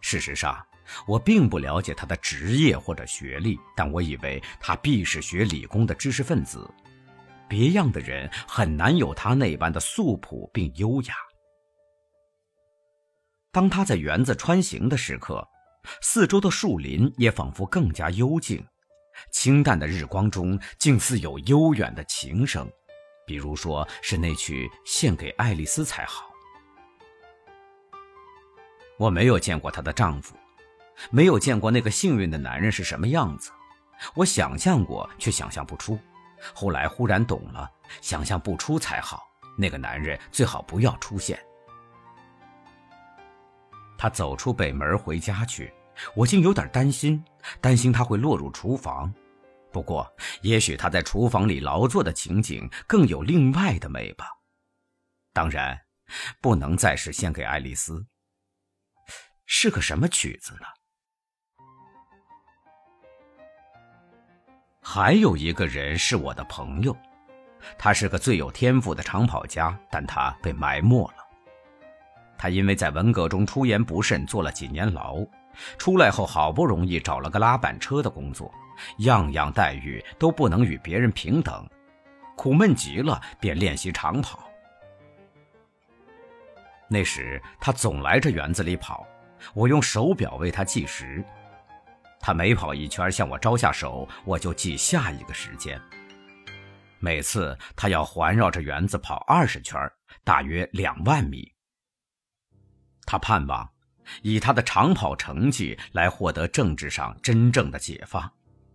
[0.02, 0.67] 事实上，
[1.08, 6.70] 我并不了解他的职业或者学历，但我以为他必是学理工的知识分子。
[7.50, 11.16] 别样的人很难有他那般的素朴并优雅。
[13.52, 15.48] 当他在园子穿行的时刻，
[16.02, 18.64] 四周的树林也仿佛更加幽静，
[19.32, 22.70] 清淡的日光中竟似有悠远的琴声，
[23.26, 26.30] 比如说是那曲献给爱丽丝才好。
[28.98, 30.36] 我没有见过她的丈夫。
[31.12, 33.52] 没有见过那个幸运的男人是什么样子，
[34.16, 36.00] 我想象过，却想象不出。
[36.54, 37.70] 后来忽然懂了，
[38.02, 39.24] 想象不出才好。
[39.58, 41.40] 那个男人最好不要出现。
[43.98, 45.74] 他走出北门回家去，
[46.16, 47.24] 我竟有点担心，
[47.60, 49.12] 担心他会落入厨房。
[49.72, 50.08] 不过，
[50.44, 54.28] 也许他在厨房里劳作的情景更有另外的美吧。
[55.34, 55.80] 当然，
[56.40, 58.06] 不能再是献给爱丽丝。
[59.48, 60.68] 是个什么曲子呢？
[64.90, 66.96] 还有一个人是我的朋友，
[67.78, 71.28] 他是个最有天赋的长跑家，但他被埋没了。
[72.38, 75.18] 他因为在文革中出言不慎，坐了几年牢，
[75.78, 78.50] 出来后好不容易找了个拉板车的工作，
[79.00, 81.70] 样样待遇都不能与别人平等，
[82.38, 84.40] 苦闷极了，便练习长跑。
[86.88, 89.06] 那时他总来这园子里跑，
[89.54, 91.22] 我用手表为他计时。
[92.28, 95.82] 他每跑一圈向我招下手，我就记下一个时间。
[97.00, 99.80] 每次他要环绕着园子跑二十圈，
[100.26, 101.50] 大约两万米。
[103.06, 103.66] 他盼望
[104.24, 108.30] 以他的长跑成绩来获得政治上真正的解放。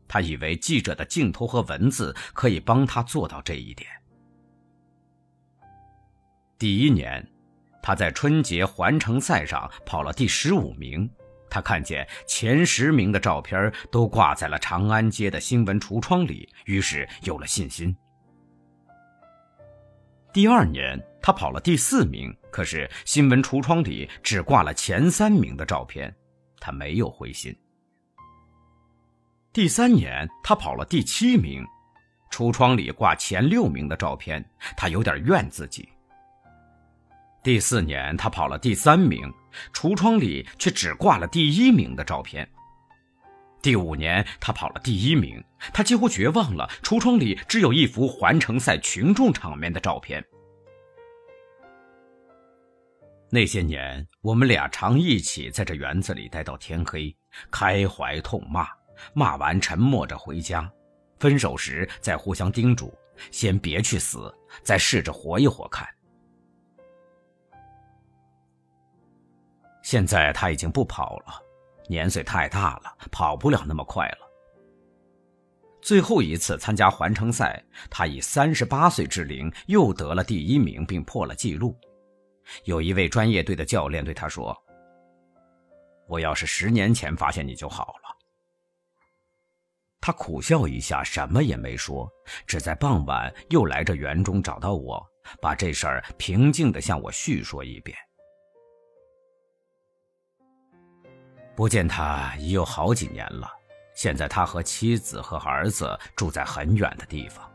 [0.09, 3.87] 他以为记者的镜头和文字可以帮他做到这一点。
[6.59, 7.23] 第一年，
[7.83, 11.07] 他在春节环城赛上跑了第十五名。
[11.53, 17.95] 他看见前十名的照片都挂在了长安街的新闻橱窗里，于是有了信心。
[20.33, 26.11] 第二年，他跑了第四名，可是新闻橱窗里只挂了前三名的照片，
[26.59, 27.55] 他没有灰心。
[29.53, 31.63] 第三年，他跑了第七名，
[32.31, 34.43] 橱窗里挂前六名的照片，
[34.75, 35.87] 他有点怨自己。
[37.43, 39.31] 第四年，他跑了第三名。
[39.73, 42.49] 橱窗里却只挂了第一名的照片。
[43.61, 45.43] 第五年，他跑了第一名，
[45.73, 46.69] 他几乎绝望了。
[46.83, 50.25] 橱窗里只有一幅环城赛群众场面的照片。
[53.31, 57.17] 那些年，我们俩常一起在这园子里待到天黑，
[57.51, 58.67] 开怀痛骂，
[59.15, 60.71] 骂完沉默着回家。
[61.19, 62.93] 分手时再互相叮嘱：
[63.31, 64.35] 先别去死，
[64.65, 65.89] 再试着活一活看。
[69.83, 71.43] 现在他已经不跑了，
[71.89, 74.19] 年岁太大了，跑不了那么快了。
[75.81, 77.61] 最后一次参加环城赛，
[77.91, 81.77] 他以三十八岁之龄又得了第一名，并破了纪录。
[82.65, 84.57] 有一位专业队的教练对他说
[86.07, 88.17] ：“我要是十年前发现你就好了。”
[90.01, 92.09] 他苦笑一下，什么也没说，
[92.47, 95.05] 只在傍晚又来这园中找到我，
[95.41, 97.97] 把这事儿平静地向我叙说一遍。
[101.55, 103.49] 不见他已有好几年了，
[103.95, 107.49] 现在他和妻子和儿子住在很远的地方。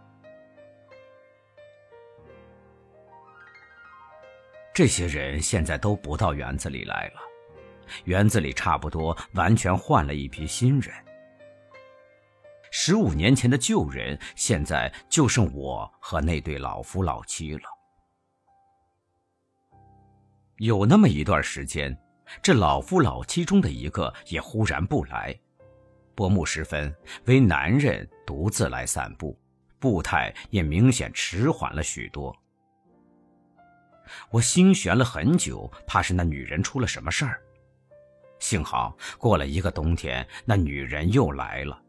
[4.72, 7.22] 这些人现在都不到园子里来了，
[8.04, 10.94] 园子里差不多完全换了一批新人。
[12.70, 17.64] 十五年前的旧人，现在就剩我和那对老夫老妻了。
[20.58, 21.98] 有那么一段时间。
[22.42, 25.38] 这老夫老妻中的一个也忽然不来，
[26.16, 26.94] 薄暮时分，
[27.26, 29.38] 为男人独自来散步，
[29.80, 32.36] 步态也明显迟缓了许多。
[34.30, 37.42] 我心悬了很久，怕是那女人出了什么事儿。
[38.40, 41.82] 幸好过了一个冬天，那女人又来了，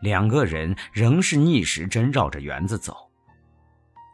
[0.00, 2.96] 两个人仍是逆时针绕着园子走，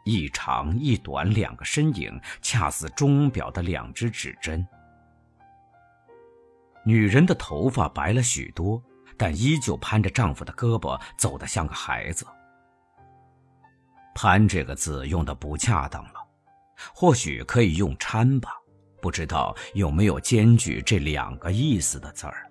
[0.03, 4.65] 一长一短两个身影，恰似钟表的两只指针。
[6.83, 8.81] 女人的头发白了许多，
[9.17, 12.25] 但依旧攀着丈夫的胳膊，走得像个孩子。
[14.15, 16.13] 攀这个字用的不恰当了，
[16.93, 18.51] 或许可以用搀吧，
[19.01, 22.48] 不知道有没有兼具这两个意思的字儿。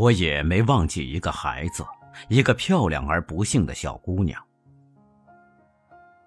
[0.00, 1.84] 我也没忘记一个孩子，
[2.30, 4.42] 一个漂亮而不幸的小姑娘。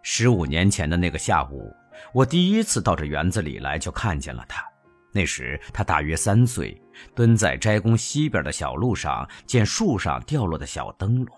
[0.03, 1.75] 十五年前的那个下午，
[2.13, 4.63] 我第一次到这园子里来，就看见了她。
[5.11, 6.79] 那时她大约三岁，
[7.15, 11.35] 蹲在斋宫西边的小路上，见树上掉落的小灯笼。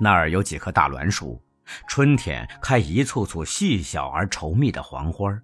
[0.00, 1.42] 那儿有几棵大栾树，
[1.88, 5.36] 春天开一簇簇细小而稠密的黄花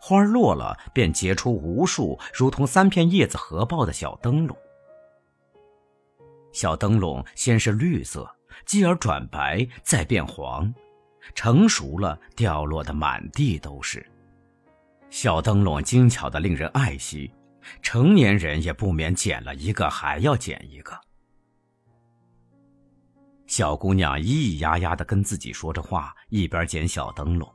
[0.00, 4.56] 花落了便结出无数如同三片叶子合抱的小灯笼。
[6.52, 8.28] 小灯笼先是绿色，
[8.66, 10.74] 继而转白，再变黄，
[11.34, 14.04] 成熟了掉落的满地都是。
[15.10, 17.32] 小灯笼精巧的令人爱惜，
[17.82, 20.98] 成年人也不免捡了一个还要捡一个。
[23.46, 27.52] 小姑娘咿咿呀呀的跟自己说着话，一边捡小灯笼。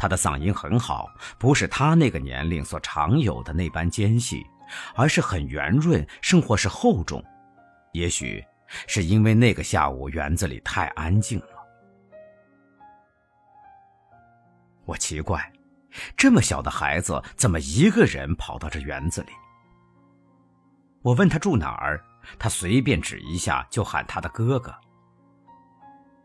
[0.00, 4.42] 他的嗓音很好，不是他那个年龄所常有的那般尖细，
[4.94, 7.22] 而是很圆润，甚或是厚重。
[7.92, 8.42] 也许
[8.86, 11.48] 是因为那个下午园子里太安静了。
[14.86, 15.52] 我奇怪，
[16.16, 19.32] 这么小的孩子怎么一个人跑到这园子里？
[21.02, 22.02] 我问他住哪儿。
[22.38, 24.74] 他随便指一下，就喊他的哥哥。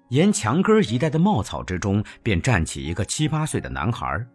[0.10, 4.26] 沿墙根一带的茂草之中，便站起一个七八岁的男孩，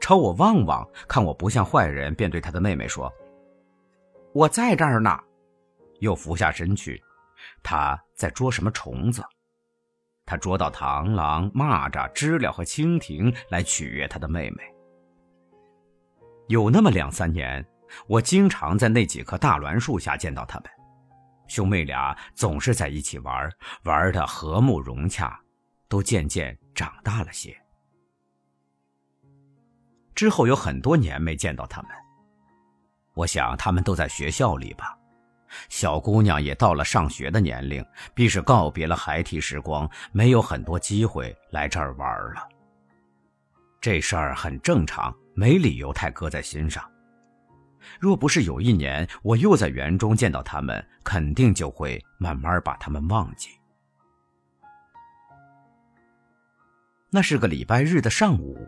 [0.00, 3.12] 朝我望望，看我不像坏人，便对他的妹妹说
[4.34, 5.18] ：“我在这儿呢。”
[6.00, 7.02] 又俯下身去，
[7.62, 9.22] 他在捉什么虫子？
[10.26, 14.62] 他捉到螳螂、蚂蚱、知了和蜻蜓来取悦他的妹妹。
[16.48, 17.64] 有那么两三年。
[18.06, 20.70] 我经常在那几棵大栾树下见到他们，
[21.52, 23.52] 兄妹俩总是在一起玩，
[23.84, 25.38] 玩的和睦融洽，
[25.86, 27.54] 都渐渐长大了些。
[30.14, 31.90] 之后有很多年没见到他们，
[33.12, 34.96] 我想他们都在学校里吧。
[35.68, 37.84] 小姑娘也到了上学的年龄，
[38.14, 42.48] 必是告别了孩提时光，没有很多机会来这儿玩了。
[43.78, 46.82] 这事儿很正常，没理由太搁在心上。
[48.00, 53.50] 若不是有一年我又在园中见到他们，肯定就会慢慢把他们忘记。
[57.10, 58.66] 那是个礼拜日的上午，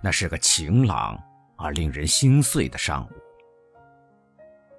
[0.00, 1.20] 那是个晴朗
[1.56, 3.12] 而令人心碎的上午。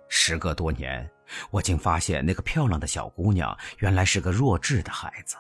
[0.08, 1.10] 时隔多年，
[1.52, 5.36] 我竟发现那个漂亮的小姑娘原来是个弱智的孩子。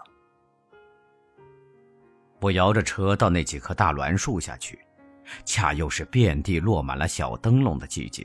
[2.41, 4.84] 我摇着车到那几棵大栾树下去。
[5.45, 8.23] 恰又是遍地落满了小灯笼的季节。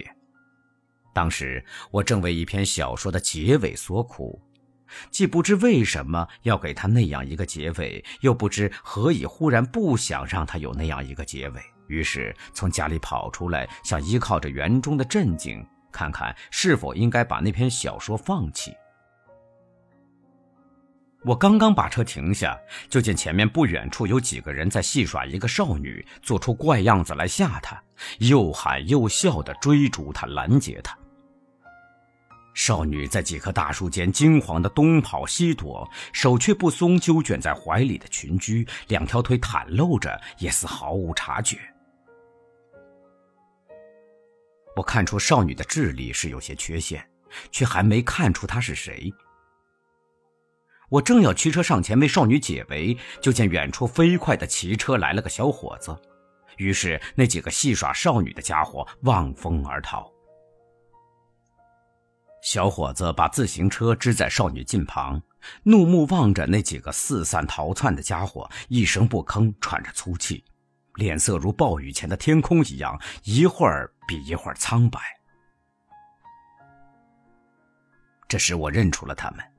[1.12, 4.40] 当时我正为一篇小说的结尾所苦，
[5.11, 11.61] 既不知为什么要给他那样一个结尾，又不知何以忽然不想让他有那样一个结尾。
[11.88, 18.72] 于是从家里跑出来，想依靠着园中的镇静，看看是否应该把那篇小说放弃。
[21.22, 22.58] 我刚刚把车停下，
[22.88, 27.80] 就见前面不远处有几个人在戏耍一个少女，做出怪样子来吓她，
[28.20, 30.96] 又喊又笑的追逐她、拦截她。
[32.54, 41.58] 少女在几棵大树间惊慌的东跑西躲，手却不松揪卷在怀里的裙裾，两条腿袒露着，也似毫无察觉。
[44.74, 47.06] 我看出少女的智力是有些缺陷，
[47.52, 49.12] 却还没看出她是谁。
[50.91, 55.97] 我正要驱车上前为少女解围，就见远处飞快的骑车来了个小伙子，
[56.57, 60.11] 于是那几个戏耍少女的家伙望风而逃。
[62.43, 65.22] 小伙子把自行车支在少女近旁，
[65.62, 70.43] 怒目望着那几个四散逃窜的家伙，一声不吭，喘着粗气，
[70.95, 74.99] 脸色如暴雨前的天空一样，一会儿比一会儿苍白。
[78.26, 79.49] 这时我认出了他们。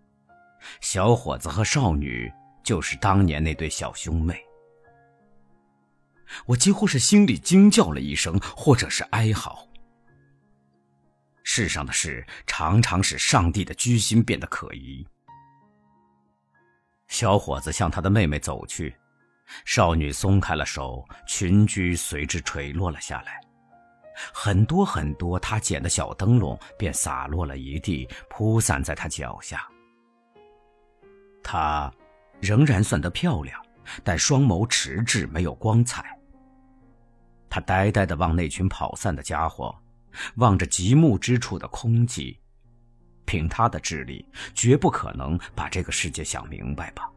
[0.80, 2.32] 小伙子和少女
[2.64, 4.40] 就是当年那对小兄妹。
[6.46, 9.68] 我几乎是心里惊叫了一声，或者是哀嚎。
[11.44, 15.06] 世上的事常常使上帝的居心变得可疑。
[17.08, 18.96] 小伙子向他的妹妹走去，
[19.66, 23.42] 少女松开了手，裙裾随之垂落了下来，
[24.34, 29.68] 很多很多他捡的小灯笼便洒落了一地，铺散在他脚下。
[31.44, 31.92] 她
[32.40, 33.60] 仍然算得漂亮，
[34.04, 36.18] 但双眸迟滞，没有光彩。
[37.50, 39.76] 她呆呆地望那群跑散的家伙，
[40.36, 42.38] 望着极目之处的空寂。
[43.26, 47.10] 凭她的智力，绝不可能把这个世界想明白吧？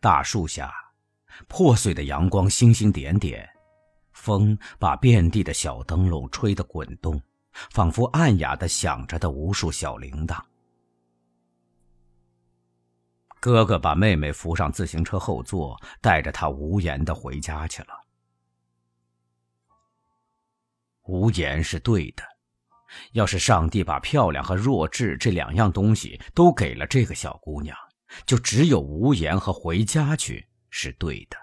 [0.00, 0.72] 大树下，
[1.46, 3.48] 破碎的阳光星星点点，
[4.12, 7.20] 风把遍地的小灯笼吹得滚动，
[7.70, 10.42] 仿佛暗哑的响着的无数小铃铛。
[13.40, 17.88] 哥哥把妹妹扶上自行车后座，带着她无言的回家去了。
[21.02, 22.22] 无言是对的，
[23.12, 27.76] 要是上帝把漂亮和弱智这两样东西都给了这个小姑娘，
[28.24, 31.36] 就只有无言和回家去是对的。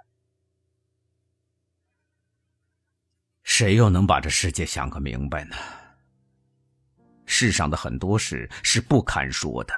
[3.44, 5.56] 谁又能把这世界想个明白呢？
[7.32, 9.74] 世上的很多事是不堪说的。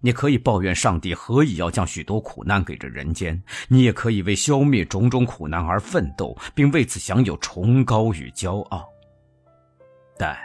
[0.00, 8.88] 你可以抱怨上帝何以要将许多苦难给这人间，你也可以为消灭种种苦难而奋斗，并为此享有崇高与骄傲。
[10.16, 10.38] 但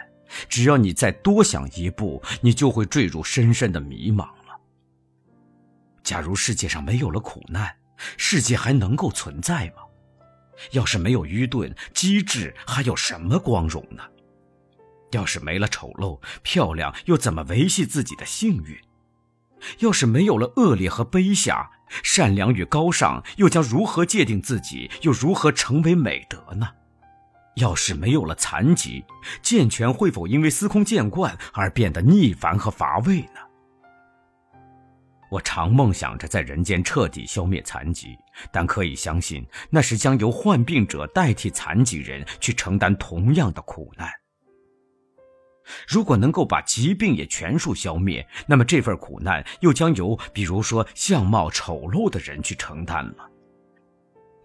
[0.48, 4.60] 只要你再多想一步，你就会坠入深深的迷茫了。
[6.02, 7.72] 假如世界上没有了苦难，
[8.18, 9.84] 世界还能够存在吗？
[10.72, 14.02] 要是没有愚钝、机智，还有什么光荣呢？
[15.12, 18.76] 要是没了丑陋、漂亮，又怎么维系自己的幸运？
[19.78, 21.70] 要是没有了恶劣和卑下，
[22.02, 24.90] 善良与高尚又将如何界定自己？
[25.02, 26.68] 又如何成为美德呢？
[27.56, 29.02] 要是没有了残疾，
[29.40, 33.40] 健全会否因为司空见惯而变得腻烦和乏味呢？
[35.30, 38.16] 我常梦想着在人间彻底消灭残疾，
[38.52, 44.08] 但可以相信，那是将由患病者代替残疾人去承担同样的苦难。
[45.86, 53.30] 如果能够把疾病也全数消灭，那么这份苦难又将由比如说相貌丑陋的人去承担了。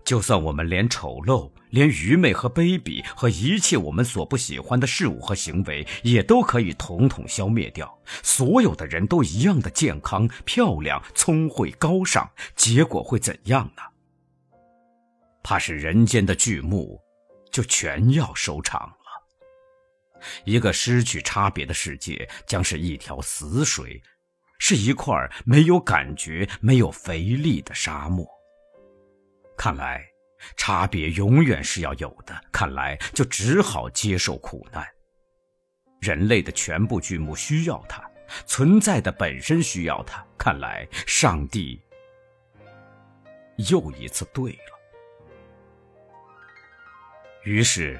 [0.03, 13.83] 就算我们连丑陋、连愚昧和卑鄙和一切我们所不喜欢的事物和行为，也都可以统统消灭掉，所有的人都一样的健康、漂亮、聪慧、高尚，结果会怎样呢？
[15.43, 16.99] 怕是人间的剧目，
[17.51, 18.91] 就全要收场。
[20.43, 24.01] 一个失去差别的世界，将是一条死水，
[24.59, 25.13] 是一块
[25.45, 28.27] 没有感觉、没有肥力的沙漠。
[29.57, 30.05] 看来，
[30.55, 32.39] 差别永远是要有的。
[32.51, 34.87] 看来，就只好接受苦难。
[35.99, 38.03] 人类的全部剧目需要它，
[38.45, 40.25] 存在的本身需要它。
[40.37, 41.81] 看来，上帝
[43.69, 44.79] 又一次对了。
[47.43, 47.99] 于是。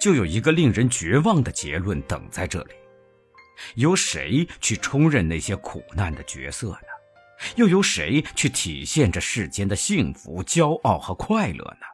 [0.00, 2.74] 就有一个令人绝望的结论等在这里：
[3.76, 6.88] 由谁去充任那些苦难的角色呢？
[7.56, 11.86] 又由谁去体现这世间的幸福、骄傲和快乐呢？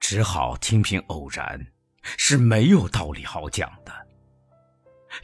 [0.00, 1.66] 只好听凭偶然，
[2.02, 3.92] 是没有道理好讲的。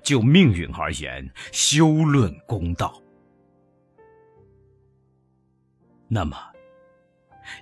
[0.03, 3.01] 就命运而言，休论公道。
[6.09, 6.37] 那么，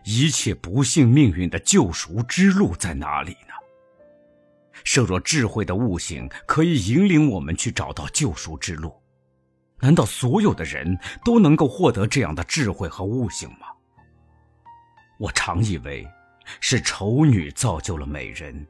[0.04, 3.36] 一切不幸命运的救赎之路在哪里？
[4.84, 8.94] 设若智慧的悟性可以引领我们去找到救赎之路，
[9.80, 13.66] 难道所有的人都能够获得这样的智慧和悟性吗？
[15.18, 16.06] 我常以为
[16.60, 18.66] 是丑女造就了美人，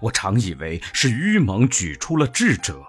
[0.00, 2.82] 我常以为是愚蒙举出了智者，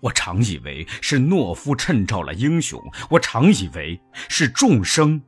[0.00, 5.22] 我常以为是懦夫衬照了英雄，我常以为是众生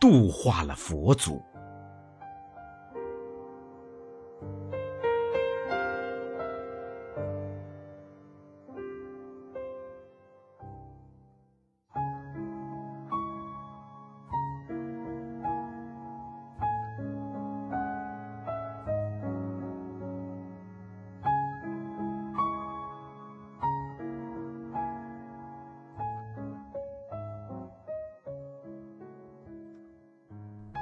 [0.00, 1.44] 度化了佛祖。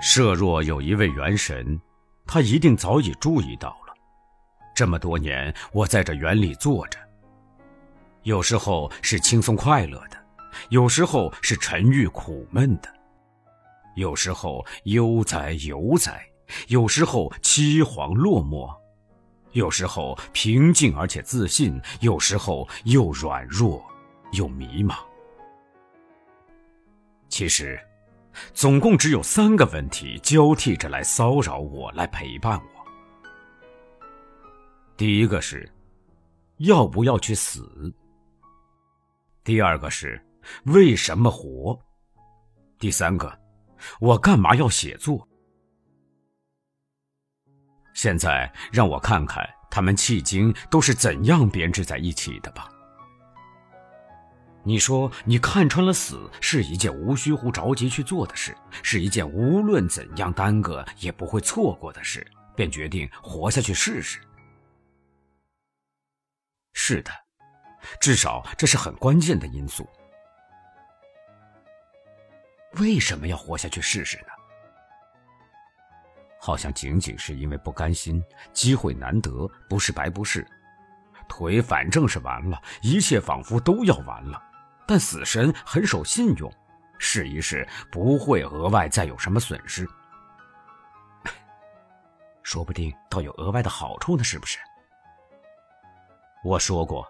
[0.06, 1.80] 设若有一位元神，
[2.26, 3.94] 他一定早已注意到了。
[4.76, 6.98] 这么多年，我在这园里坐着，
[8.22, 10.16] 有时候是轻松快乐的，
[10.68, 12.94] 有时候是沉郁苦闷的，
[13.96, 16.22] 有时候悠哉游哉，
[16.68, 18.76] 有时候凄惶落寞，
[19.52, 23.82] 有时候平静而且自信，有时候又软弱
[24.32, 24.98] 又迷茫。
[27.30, 27.80] 其实。
[28.52, 32.64] 总共只有三个问题交替着来骚扰我，来陪伴我。
[34.96, 35.70] 第一个是，
[36.58, 37.92] 要不要去死？
[39.42, 40.24] 第二个是，
[40.64, 41.78] 为什么活？
[42.78, 43.38] 第三个，
[44.00, 45.28] 我干嘛要写作？
[47.92, 52.68] 现在让我看看他们迄今都是怎样编织在一起的吧。
[54.66, 64.18] 你说你看穿了死是一件无需乎着急去做的事，是一件无论怎样耽搁也不会错过的事，便决定活下去试试。
[66.72, 67.10] 是的，
[68.00, 69.86] 至少这是很关键的因素。
[72.78, 74.28] 为什么要活下去试试呢？
[76.40, 80.46] 好像仅仅是因为不甘心，机会难得，不是白不是，
[81.28, 84.42] 腿反正是完了，一切仿佛都要完了。
[84.86, 86.52] 但死神很守信用，
[86.98, 89.88] 试一试不会额外再有什么损失，
[92.42, 94.58] 说不定倒有额外的好处呢，是不是？
[96.44, 97.06] 我说过，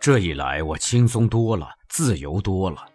[0.00, 2.88] 这一来我轻松多了，自由多了。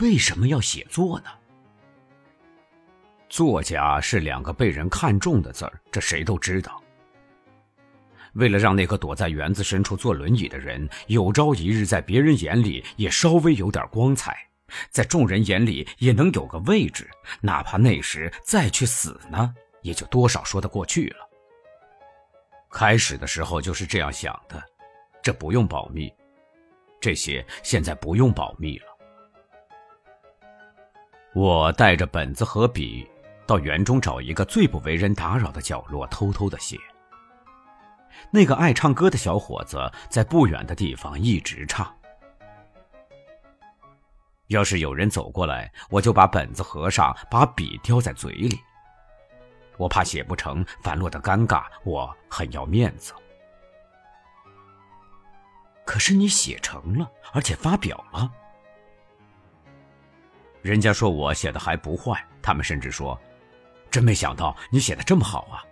[0.00, 1.30] 为什么要写作呢？
[3.28, 6.79] 作家是两个被人看重的字儿，这谁都知道。
[8.34, 14.36] 为了让那个躲在园子深处坐轮椅的人有朝一日在别人眼里也稍微有点光彩，
[14.90, 17.10] 在众人眼里也能有个位置，
[17.40, 21.28] 哪怕那时再去死呢，也就多少说得过去了。
[22.70, 24.62] 开始的时候就是这样想的，
[25.20, 26.12] 这不用保密，
[27.00, 28.86] 这些现在不用保密了。
[31.34, 33.06] 我带着本子和笔，
[33.46, 36.76] 到园中找一个最不为人打扰的角落，偷偷的写。
[38.30, 41.94] 那个爱唱歌的小伙子在不远的地方一直唱。
[44.48, 48.60] 要是有人走过来，我就把本子合上，把笔叼在嘴里。
[49.76, 53.14] 我怕写不成，反落得尴尬，我很要面子。
[55.84, 58.30] 可是你写成了，而且发表了，
[60.62, 63.18] 人家说我写的还不坏，他们甚至说
[63.90, 65.64] ：“真没想到你写的这么好啊。”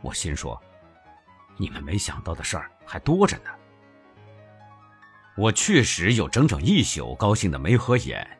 [0.00, 0.60] 我心说。
[1.56, 3.50] 你们没想到的事儿还多着呢。
[5.36, 8.38] 我确实有整整一宿高兴的没合眼。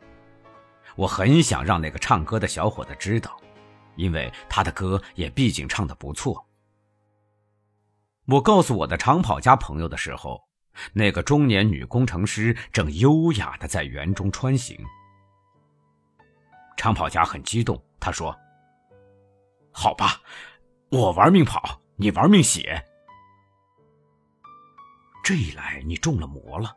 [0.94, 3.40] 我很想让那个唱歌的小伙子知道，
[3.96, 6.46] 因为他的歌也毕竟唱的不错。
[8.26, 10.42] 我告诉我的长跑家朋友的时候，
[10.92, 14.78] 那个中年女工程师正优雅的在园中穿行。
[16.76, 18.36] 长跑家很激动，他说
[19.72, 20.20] ：“好吧，
[20.90, 22.84] 我玩命跑，你玩命写。”
[25.22, 26.76] 这一来，你中了魔了，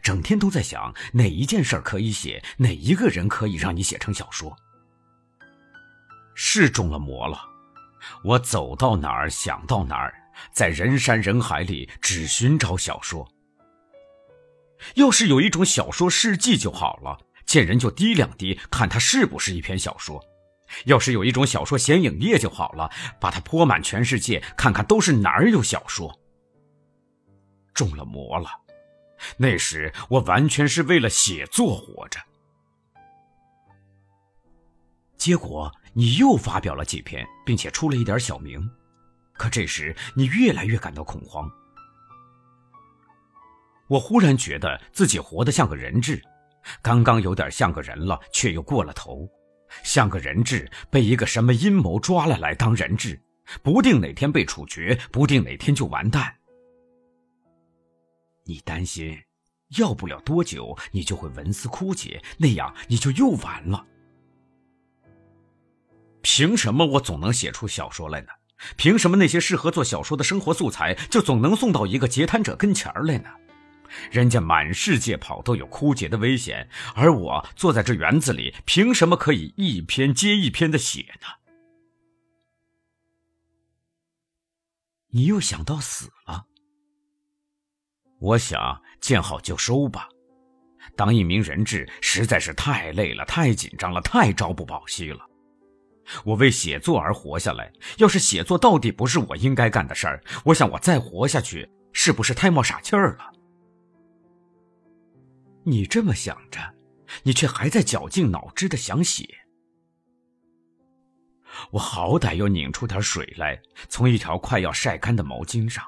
[0.00, 4.54] 整天都在想哪一件事可以写，哪一个人可以让你写成小说。
[6.34, 7.38] 是中了魔了，
[8.22, 10.14] 我走到哪儿想到哪儿，
[10.52, 13.28] 在人山人海里只寻找小说。
[14.94, 20.18] 要是有一种小说事迹就好了，见人就滴两滴，看它是不是一篇小说；
[20.84, 22.88] 要是有一种小说显影液就好了，
[23.20, 26.16] 把它泼满全世界，看看都是哪儿有小说。
[27.80, 28.50] 中了魔了，
[29.38, 32.20] 那时我完全是为了写作活着。
[35.16, 38.60] 结果你又发表了几篇，并且出了一点小名，
[39.32, 41.50] 可这时你越来越感到恐慌。
[43.88, 46.22] 我忽然觉得自己活得像个人质，
[46.82, 49.26] 刚刚有点像个人了，却又过了头，
[49.82, 53.18] 像个人质被一个什么阴谋抓了来当人质，
[53.62, 56.39] 不定哪天被处决，不定哪天就完蛋。
[58.44, 59.16] 你担心，
[59.76, 63.86] 要不了多久，你就会文思枯竭，那样你就又完了。
[66.22, 68.28] 凭什么我总能写出小说来呢？
[68.76, 73.30] 凭什么那些适合做小说的生活素材就总能送到一个截瘫者跟前儿来呢？
[74.10, 81.26] 人家满世界跑都有枯竭的危险，而我坐在这园子里，凭什么可以一篇接一篇的写呢？
[85.12, 86.46] 你又想到死了。
[88.20, 90.06] 我想见好就收吧，
[90.94, 95.26] 当一名人质实在是太累了，太紧张了，太朝不保夕了。
[96.24, 103.32] 我为写作而活下来，要是写作到底不是我应该干的事儿，我想我再活下去是不是太冒傻气儿了？
[105.64, 106.60] 你这么想着，
[107.22, 109.26] 你却还在绞尽脑汁的想写。
[111.70, 115.84] 我好歹又拧出点水来，从一条快要晒干的毛巾上。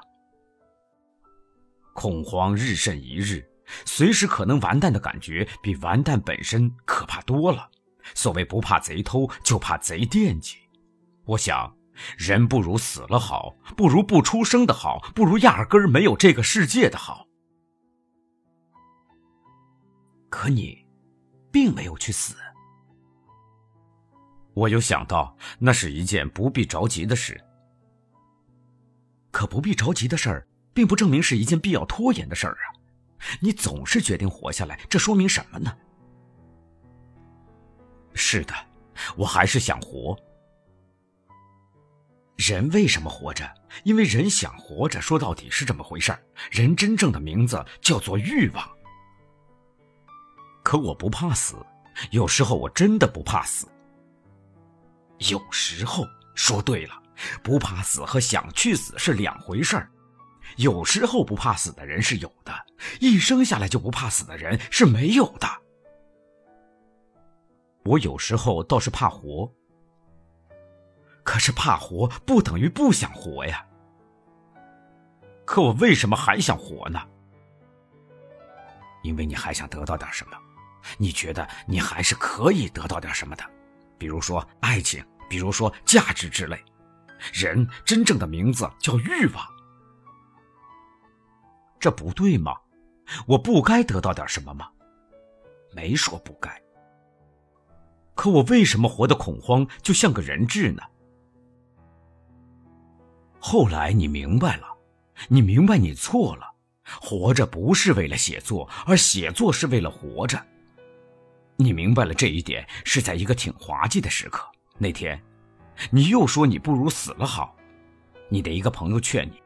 [1.93, 3.47] 恐慌日甚一日，
[3.85, 7.69] 随时可能完蛋的感觉比完蛋本身可怕多了。
[8.15, 10.57] 所谓不怕贼偷，就怕贼惦记。
[11.23, 11.73] 我想，
[12.17, 17.27] 人不如死了好，不如不出生的好，不如压根儿没有这个世界的好。
[20.29, 20.85] 可你，
[21.51, 22.35] 并没有去死。
[24.53, 27.39] 我又想到，那是一件不必着急的事。
[29.31, 30.47] 可不必着急的事儿。
[30.73, 32.65] 并不证明是一件必要拖延的事儿啊！
[33.39, 35.75] 你总是决定活下来，这说明什么呢？
[38.13, 38.53] 是的，
[39.15, 40.17] 我还是想活。
[42.35, 43.49] 人为什么活着？
[43.83, 44.99] 因为人想活着。
[44.99, 46.21] 说到底是这么回事儿。
[46.51, 48.69] 人真正的名字叫做欲望。
[50.63, 51.55] 可我不怕死，
[52.11, 53.67] 有时候我真的不怕死。
[55.19, 56.05] 有时候
[56.35, 57.01] 说对了，
[57.43, 59.89] 不怕死和想去死是两回事儿。
[60.57, 62.53] 有时候不怕死的人是有的，
[62.99, 65.47] 一生下来就不怕死的人是没有的。
[67.83, 69.51] 我有时候倒是怕活，
[71.23, 73.65] 可是怕活不等于不想活呀。
[75.45, 77.01] 可我为什么还想活呢？
[79.03, 80.37] 因为你还想得到点什么，
[80.97, 83.43] 你觉得你还是可以得到点什么的，
[83.97, 86.57] 比如说爱情，比如说价值之类。
[87.33, 89.52] 人真正的名字叫欲望。
[91.83, 92.55] 这不对吗？
[93.27, 94.69] 我不该得到点什么吗？
[95.73, 96.49] 没说不该。
[98.15, 100.81] 可我为什么活得恐慌，就像个人质呢？
[103.37, 104.67] 后来你明白了，
[105.27, 106.53] 你明白你错了。
[107.01, 110.41] 活着不是为了写作，而写作是为了活着。
[111.57, 114.49] 你明白了这一点，是在一个挺滑稽的时刻。
[114.77, 115.21] 那天，
[115.91, 117.53] 你又说你不如死了好。
[118.29, 119.42] 你的一个朋友劝你。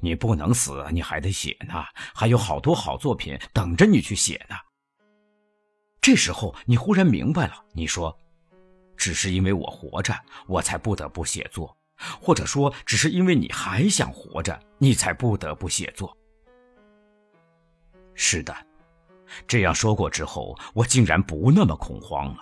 [0.00, 1.84] 你不能死，你还得写呢，
[2.14, 4.56] 还有好多好作品等着你去写呢。
[6.00, 8.16] 这时候你忽然明白了，你说
[8.96, 10.14] ：“只是因为我活着，
[10.46, 11.66] 我才不得不写作；
[12.20, 16.16] 或者说，只是因为你还想活着，你才不得不写作。”
[18.14, 18.56] 是的，
[19.46, 22.38] 这样说过之后，我竟然不那么恐慌了。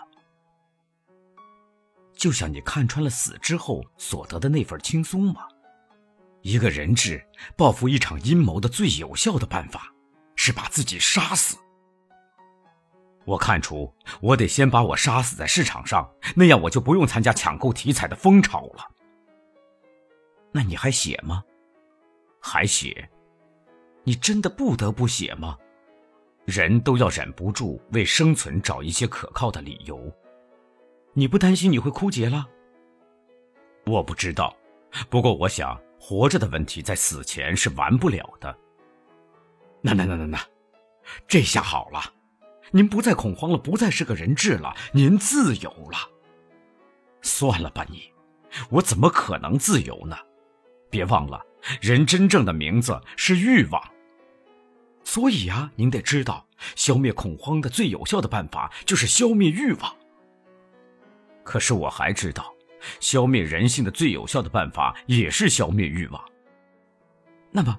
[2.15, 5.49] 就像你看穿了死之后所得的那份轻松吗？
[6.45, 7.25] 一个人质
[7.57, 9.91] 报复一场阴谋的最有效的办法，
[10.37, 11.57] 是把自己杀死。
[13.25, 13.91] 我看出，
[14.21, 18.87] 我得先把我杀死在市场上，那样我就不用参加抢购题材的风潮了。
[20.53, 21.43] 那你还写吗？
[22.43, 23.09] 还写？
[24.03, 25.57] 你真的不得不写吗？
[26.45, 30.13] 人都要忍不住为生存找一些可靠的理由。
[31.15, 32.47] 你不担心你会枯竭了？
[33.87, 34.55] 我不知道，
[35.09, 35.81] 不过我想。
[36.07, 38.55] 活着的问题在死前是完不了的。
[39.81, 40.39] 那那那那那，
[41.27, 42.13] 这下好了，
[42.73, 45.97] 您不再恐慌了，不再是个人质了，您自由了。
[47.23, 48.13] 算了吧，你，
[48.69, 50.15] 我怎么可能自由呢？
[50.91, 51.43] 别忘了，
[51.81, 53.83] 人真正的名字是欲望。
[55.05, 56.47] 所以啊，您得知道，
[56.77, 59.97] 消灭恐慌的最有效的办法就是消灭欲望。
[61.43, 62.54] 可是我还知道。
[63.01, 66.25] 消灭人性的最有效的办法也是消灭欲望。
[67.51, 67.79] 那么，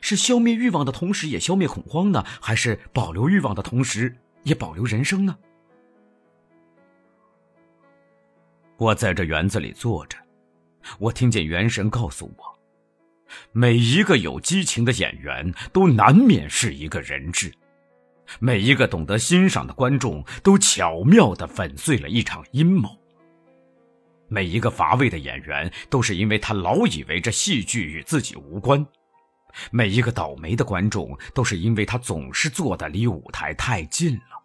[0.00, 5.36] 是消灭欲望的同时也消灭恐慌呢，还是保留欲望的同时也保留人生呢？
[8.78, 10.16] 我在这园子里坐着，
[10.98, 12.44] 我听见元神告诉我，
[13.52, 17.52] 每一个有激情的演员都难免是一个人质，
[18.40, 23.01] 每一个懂得欣赏的观众都巧妙的粉碎了一场阴谋。
[24.32, 28.82] 每一个乏味的演员，都是因为他老以为这戏剧与自己无关；
[29.70, 34.42] 每一个倒霉的观众，都是因为他总是坐的离舞台太近了。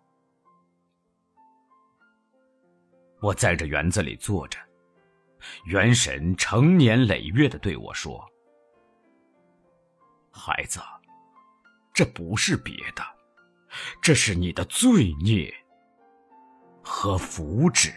[3.21, 4.59] 我在这园子里坐着，
[5.63, 8.29] 元神成年累月的对我说
[10.29, 10.81] ：“孩子，
[11.93, 13.01] 这不是别的，
[14.01, 15.53] 这是你的罪孽
[16.83, 17.93] 和福祉。”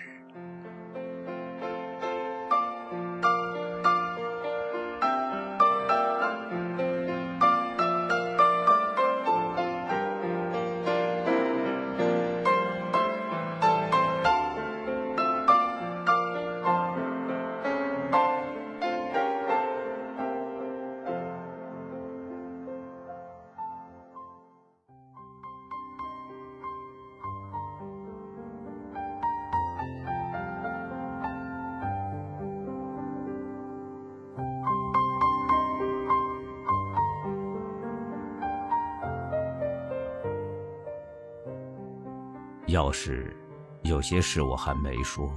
[42.71, 43.37] 要是
[43.83, 45.29] 有些事我还没说，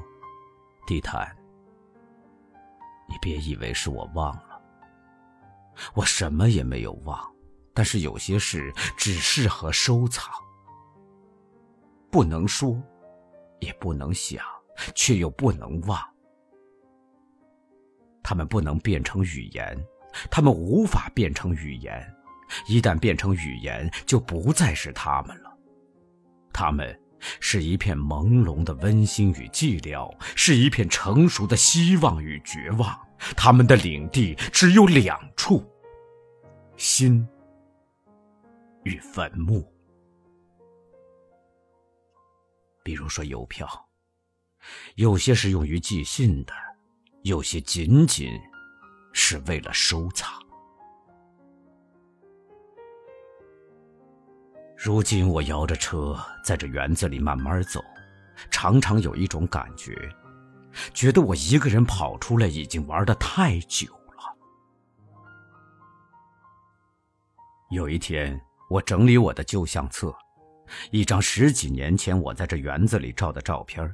[0.86, 1.36] 地毯，
[3.10, 4.62] 你别以为是我忘了，
[5.96, 7.20] 我什么也没有忘，
[7.74, 10.32] 但是有些事只适合收藏，
[12.12, 12.80] 不能说，
[13.60, 14.46] 也不能想，
[14.94, 16.00] 却又不能忘，
[18.22, 19.76] 他们不能变成语言，
[20.30, 22.16] 他们无法变成语言，
[22.68, 25.52] 一旦变成语言，就不再是他们了。
[26.52, 26.96] 他们
[27.39, 32.99] 是一片朦胧的温馨与寂寥，是一片成熟的希望与绝望。
[33.38, 35.65] 他们的领地只有两处：
[36.76, 37.26] 心
[38.84, 39.65] 与坟墓。
[42.84, 43.88] 比如说邮票，
[44.95, 46.53] 有些是用于寄信的，
[47.21, 48.38] 有些仅仅
[49.13, 50.43] 是为了收藏。
[54.84, 56.14] 如今我摇着车
[56.44, 57.82] 在这园子里慢慢走，
[58.52, 59.98] 常常有一种感觉，
[60.94, 64.38] 觉得我一个人跑出来已经玩的太久了。
[67.72, 68.38] 有一天，
[68.70, 70.14] 我整理我的旧相册，
[70.92, 73.90] 一张十几年前我在这园子里照的照片。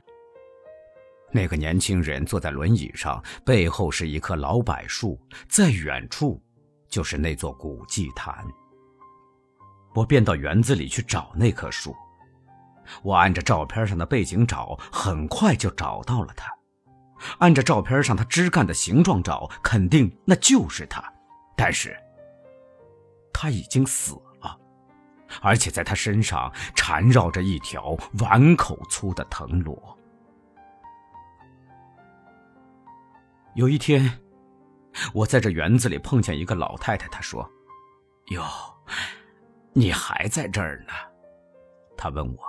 [1.31, 6.41] 那个年轻人坐在轮椅上，背后是一棵老柏树，在远处
[6.87, 8.43] 就是那座古祭坛。
[9.93, 11.95] 我便到园子里去找那棵树。
[13.03, 16.51] 我按着照片上的背景找，很快就找到了它。
[17.37, 21.03] 按着照片上它枝干的形状找，肯定那就是它。
[21.55, 21.95] 但是，
[23.33, 24.57] 它已经死了，
[25.41, 29.97] 而且在它身上缠绕着一条碗口粗的藤萝。
[33.55, 34.19] 有一天，
[35.13, 37.47] 我在这园子里碰见一个老太太，她说
[38.31, 38.43] ：“哟。”
[39.79, 40.91] 你还在这儿呢？
[41.95, 42.43] 他问我：“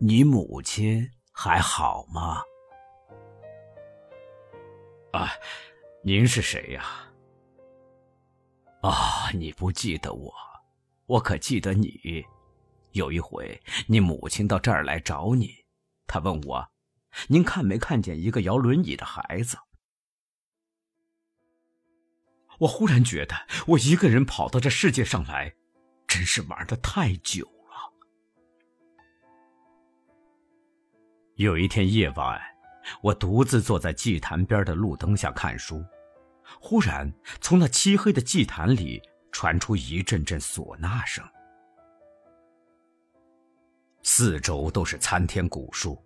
[0.00, 2.42] 你母亲还好吗？”
[5.12, 5.28] 啊，
[6.02, 6.82] 您是谁呀？
[8.80, 10.32] 啊，你不记得我，
[11.04, 12.24] 我可记得你。
[12.92, 15.66] 有一回，你母亲到这儿来找你，
[16.06, 16.66] 她问我
[17.28, 19.58] ：“您看没看见一个摇轮椅的孩子？”
[22.60, 25.56] 我忽然觉得，我一个人跑到这世界上来。
[26.12, 27.90] 真是玩的太久了。
[31.36, 32.38] 有一天夜晚，
[33.00, 35.82] 我独自坐在祭坛边的路灯下看书，
[36.60, 37.10] 忽然
[37.40, 39.00] 从那漆黑的祭坛里
[39.30, 41.24] 传出一阵阵唢呐声。
[44.02, 45.98] 四周都是参天古树，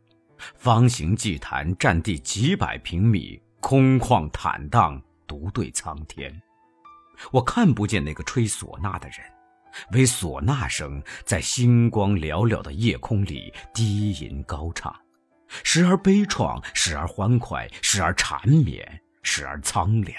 [0.54, 6.40] 方形祭坛占地几百平米，空旷坦荡，独对苍天。
[7.32, 9.36] 我看不见那个吹唢呐的人。
[9.92, 14.94] 为唢呐声在星光寥寥的夜空里低吟高唱，
[15.62, 20.16] 时而悲怆，时而欢快，时而缠绵，时而苍凉。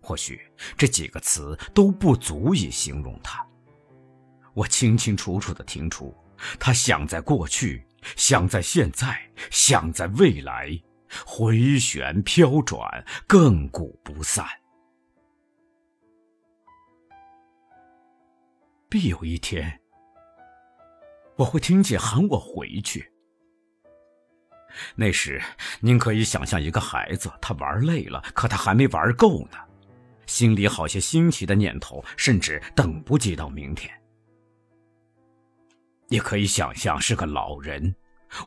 [0.00, 0.40] 或许
[0.76, 3.44] 这几个词都不足以形容它。
[4.52, 6.14] 我清清楚楚地听出，
[6.60, 9.18] 它想在过去，想在现在，
[9.50, 10.68] 想在未来，
[11.26, 14.46] 回旋飘转，亘古不散。
[18.88, 19.80] 必有一天，
[21.36, 23.10] 我会听见喊我回去。
[24.94, 25.40] 那时，
[25.80, 29.58] 您可以想象一个孩子，他玩累了，可他还没玩够呢，
[30.26, 33.92] 心里好些新奇的念头，甚至等不及到明天。
[36.08, 37.94] 也可以想象是个老人，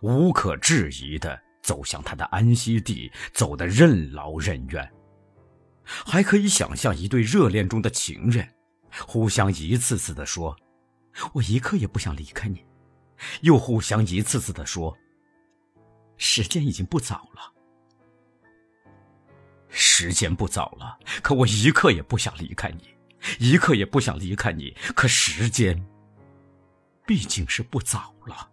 [0.02, 4.90] 无可置疑的走向他的安息地，走得任劳任怨。
[5.84, 8.48] 还可以想象一对热恋中的情人。
[9.06, 10.56] 互相一次次的说
[11.34, 12.66] ：“我一刻也不想离开你。”
[13.41, 14.95] 又互相一次次的说
[16.18, 17.54] ：“时间已经不早了。”
[19.70, 22.95] 时间不早了，可我一刻也不想离开你，
[23.39, 24.76] 一刻也不想离开你。
[24.95, 25.86] 可时间
[27.06, 28.50] 毕竟是不早了。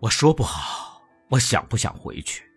[0.00, 2.47] 我说不好，我想不想回去？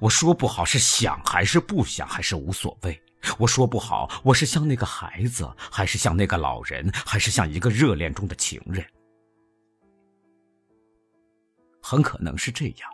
[0.00, 3.00] 我说不好是想还是不想还是无所谓。
[3.36, 8.84] 我说不好，我是像那个孩子，还是像那个老人，还是像一个热恋中的情人？
[11.82, 12.90] 很可能是这样，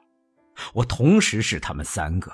[0.72, 2.32] 我同时是他们三个。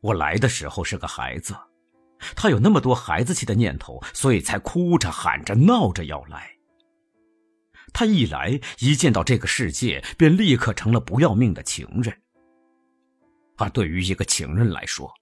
[0.00, 1.54] 我来的时候是个孩子，
[2.34, 6.50] 他有那么多孩子气的念头，所以才哭着喊着闹着要来。
[7.92, 12.20] 他一来，一见到这个世界，便立刻成了不要命的情人。
[13.60, 15.12] 而对于一个情人来说，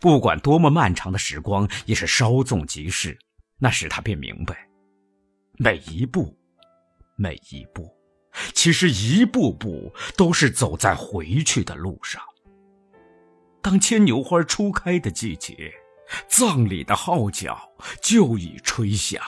[0.00, 3.16] 不管多么漫长的时光，也是稍纵即逝。
[3.56, 4.68] 那时他便明白，
[5.58, 6.36] 每一步，
[7.16, 7.88] 每一步，
[8.52, 12.20] 其实一步步都是走在回去的路上。
[13.62, 15.72] 当牵牛花初开的季节，
[16.28, 17.56] 葬礼的号角
[18.02, 19.22] 就已吹响。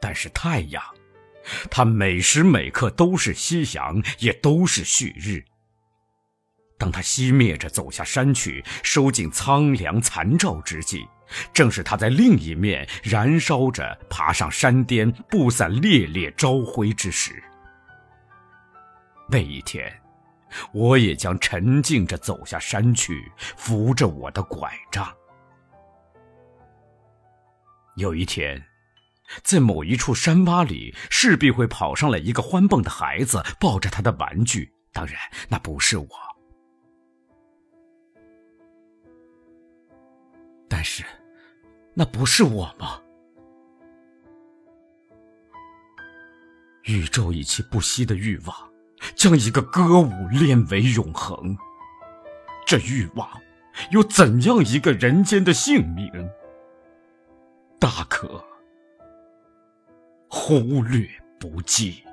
[0.00, 0.82] 但是太阳，
[1.70, 5.44] 它每时每刻都是夕阳，也都是旭日。
[6.80, 11.06] 当它熄灭着走下山去，收尽苍凉残照之际，
[11.52, 17.40] 正是它在另一面燃烧着，爬上山巅，布散烈烈朝晖之时。
[19.28, 19.92] 那一天，
[20.72, 25.06] 我也将沉静着走下山去，扶着我的拐杖。
[27.96, 28.64] 有一天，
[29.42, 34.72] 在某一处山洼里，势必会跑上来一个欢蹦的孩子，抱着他的玩具。
[34.92, 35.16] 当然，
[35.50, 36.08] 那不是我。
[40.70, 41.04] 但是，
[41.94, 43.02] 那不是我吗？
[46.84, 48.56] 宇宙以其不息的欲望，
[49.16, 51.56] 将一个歌舞炼为永恒。
[52.64, 53.28] 这欲望，
[53.90, 56.08] 有怎样一个人间的性命？
[57.80, 58.42] 大可
[60.28, 61.08] 忽略
[61.40, 62.04] 不计。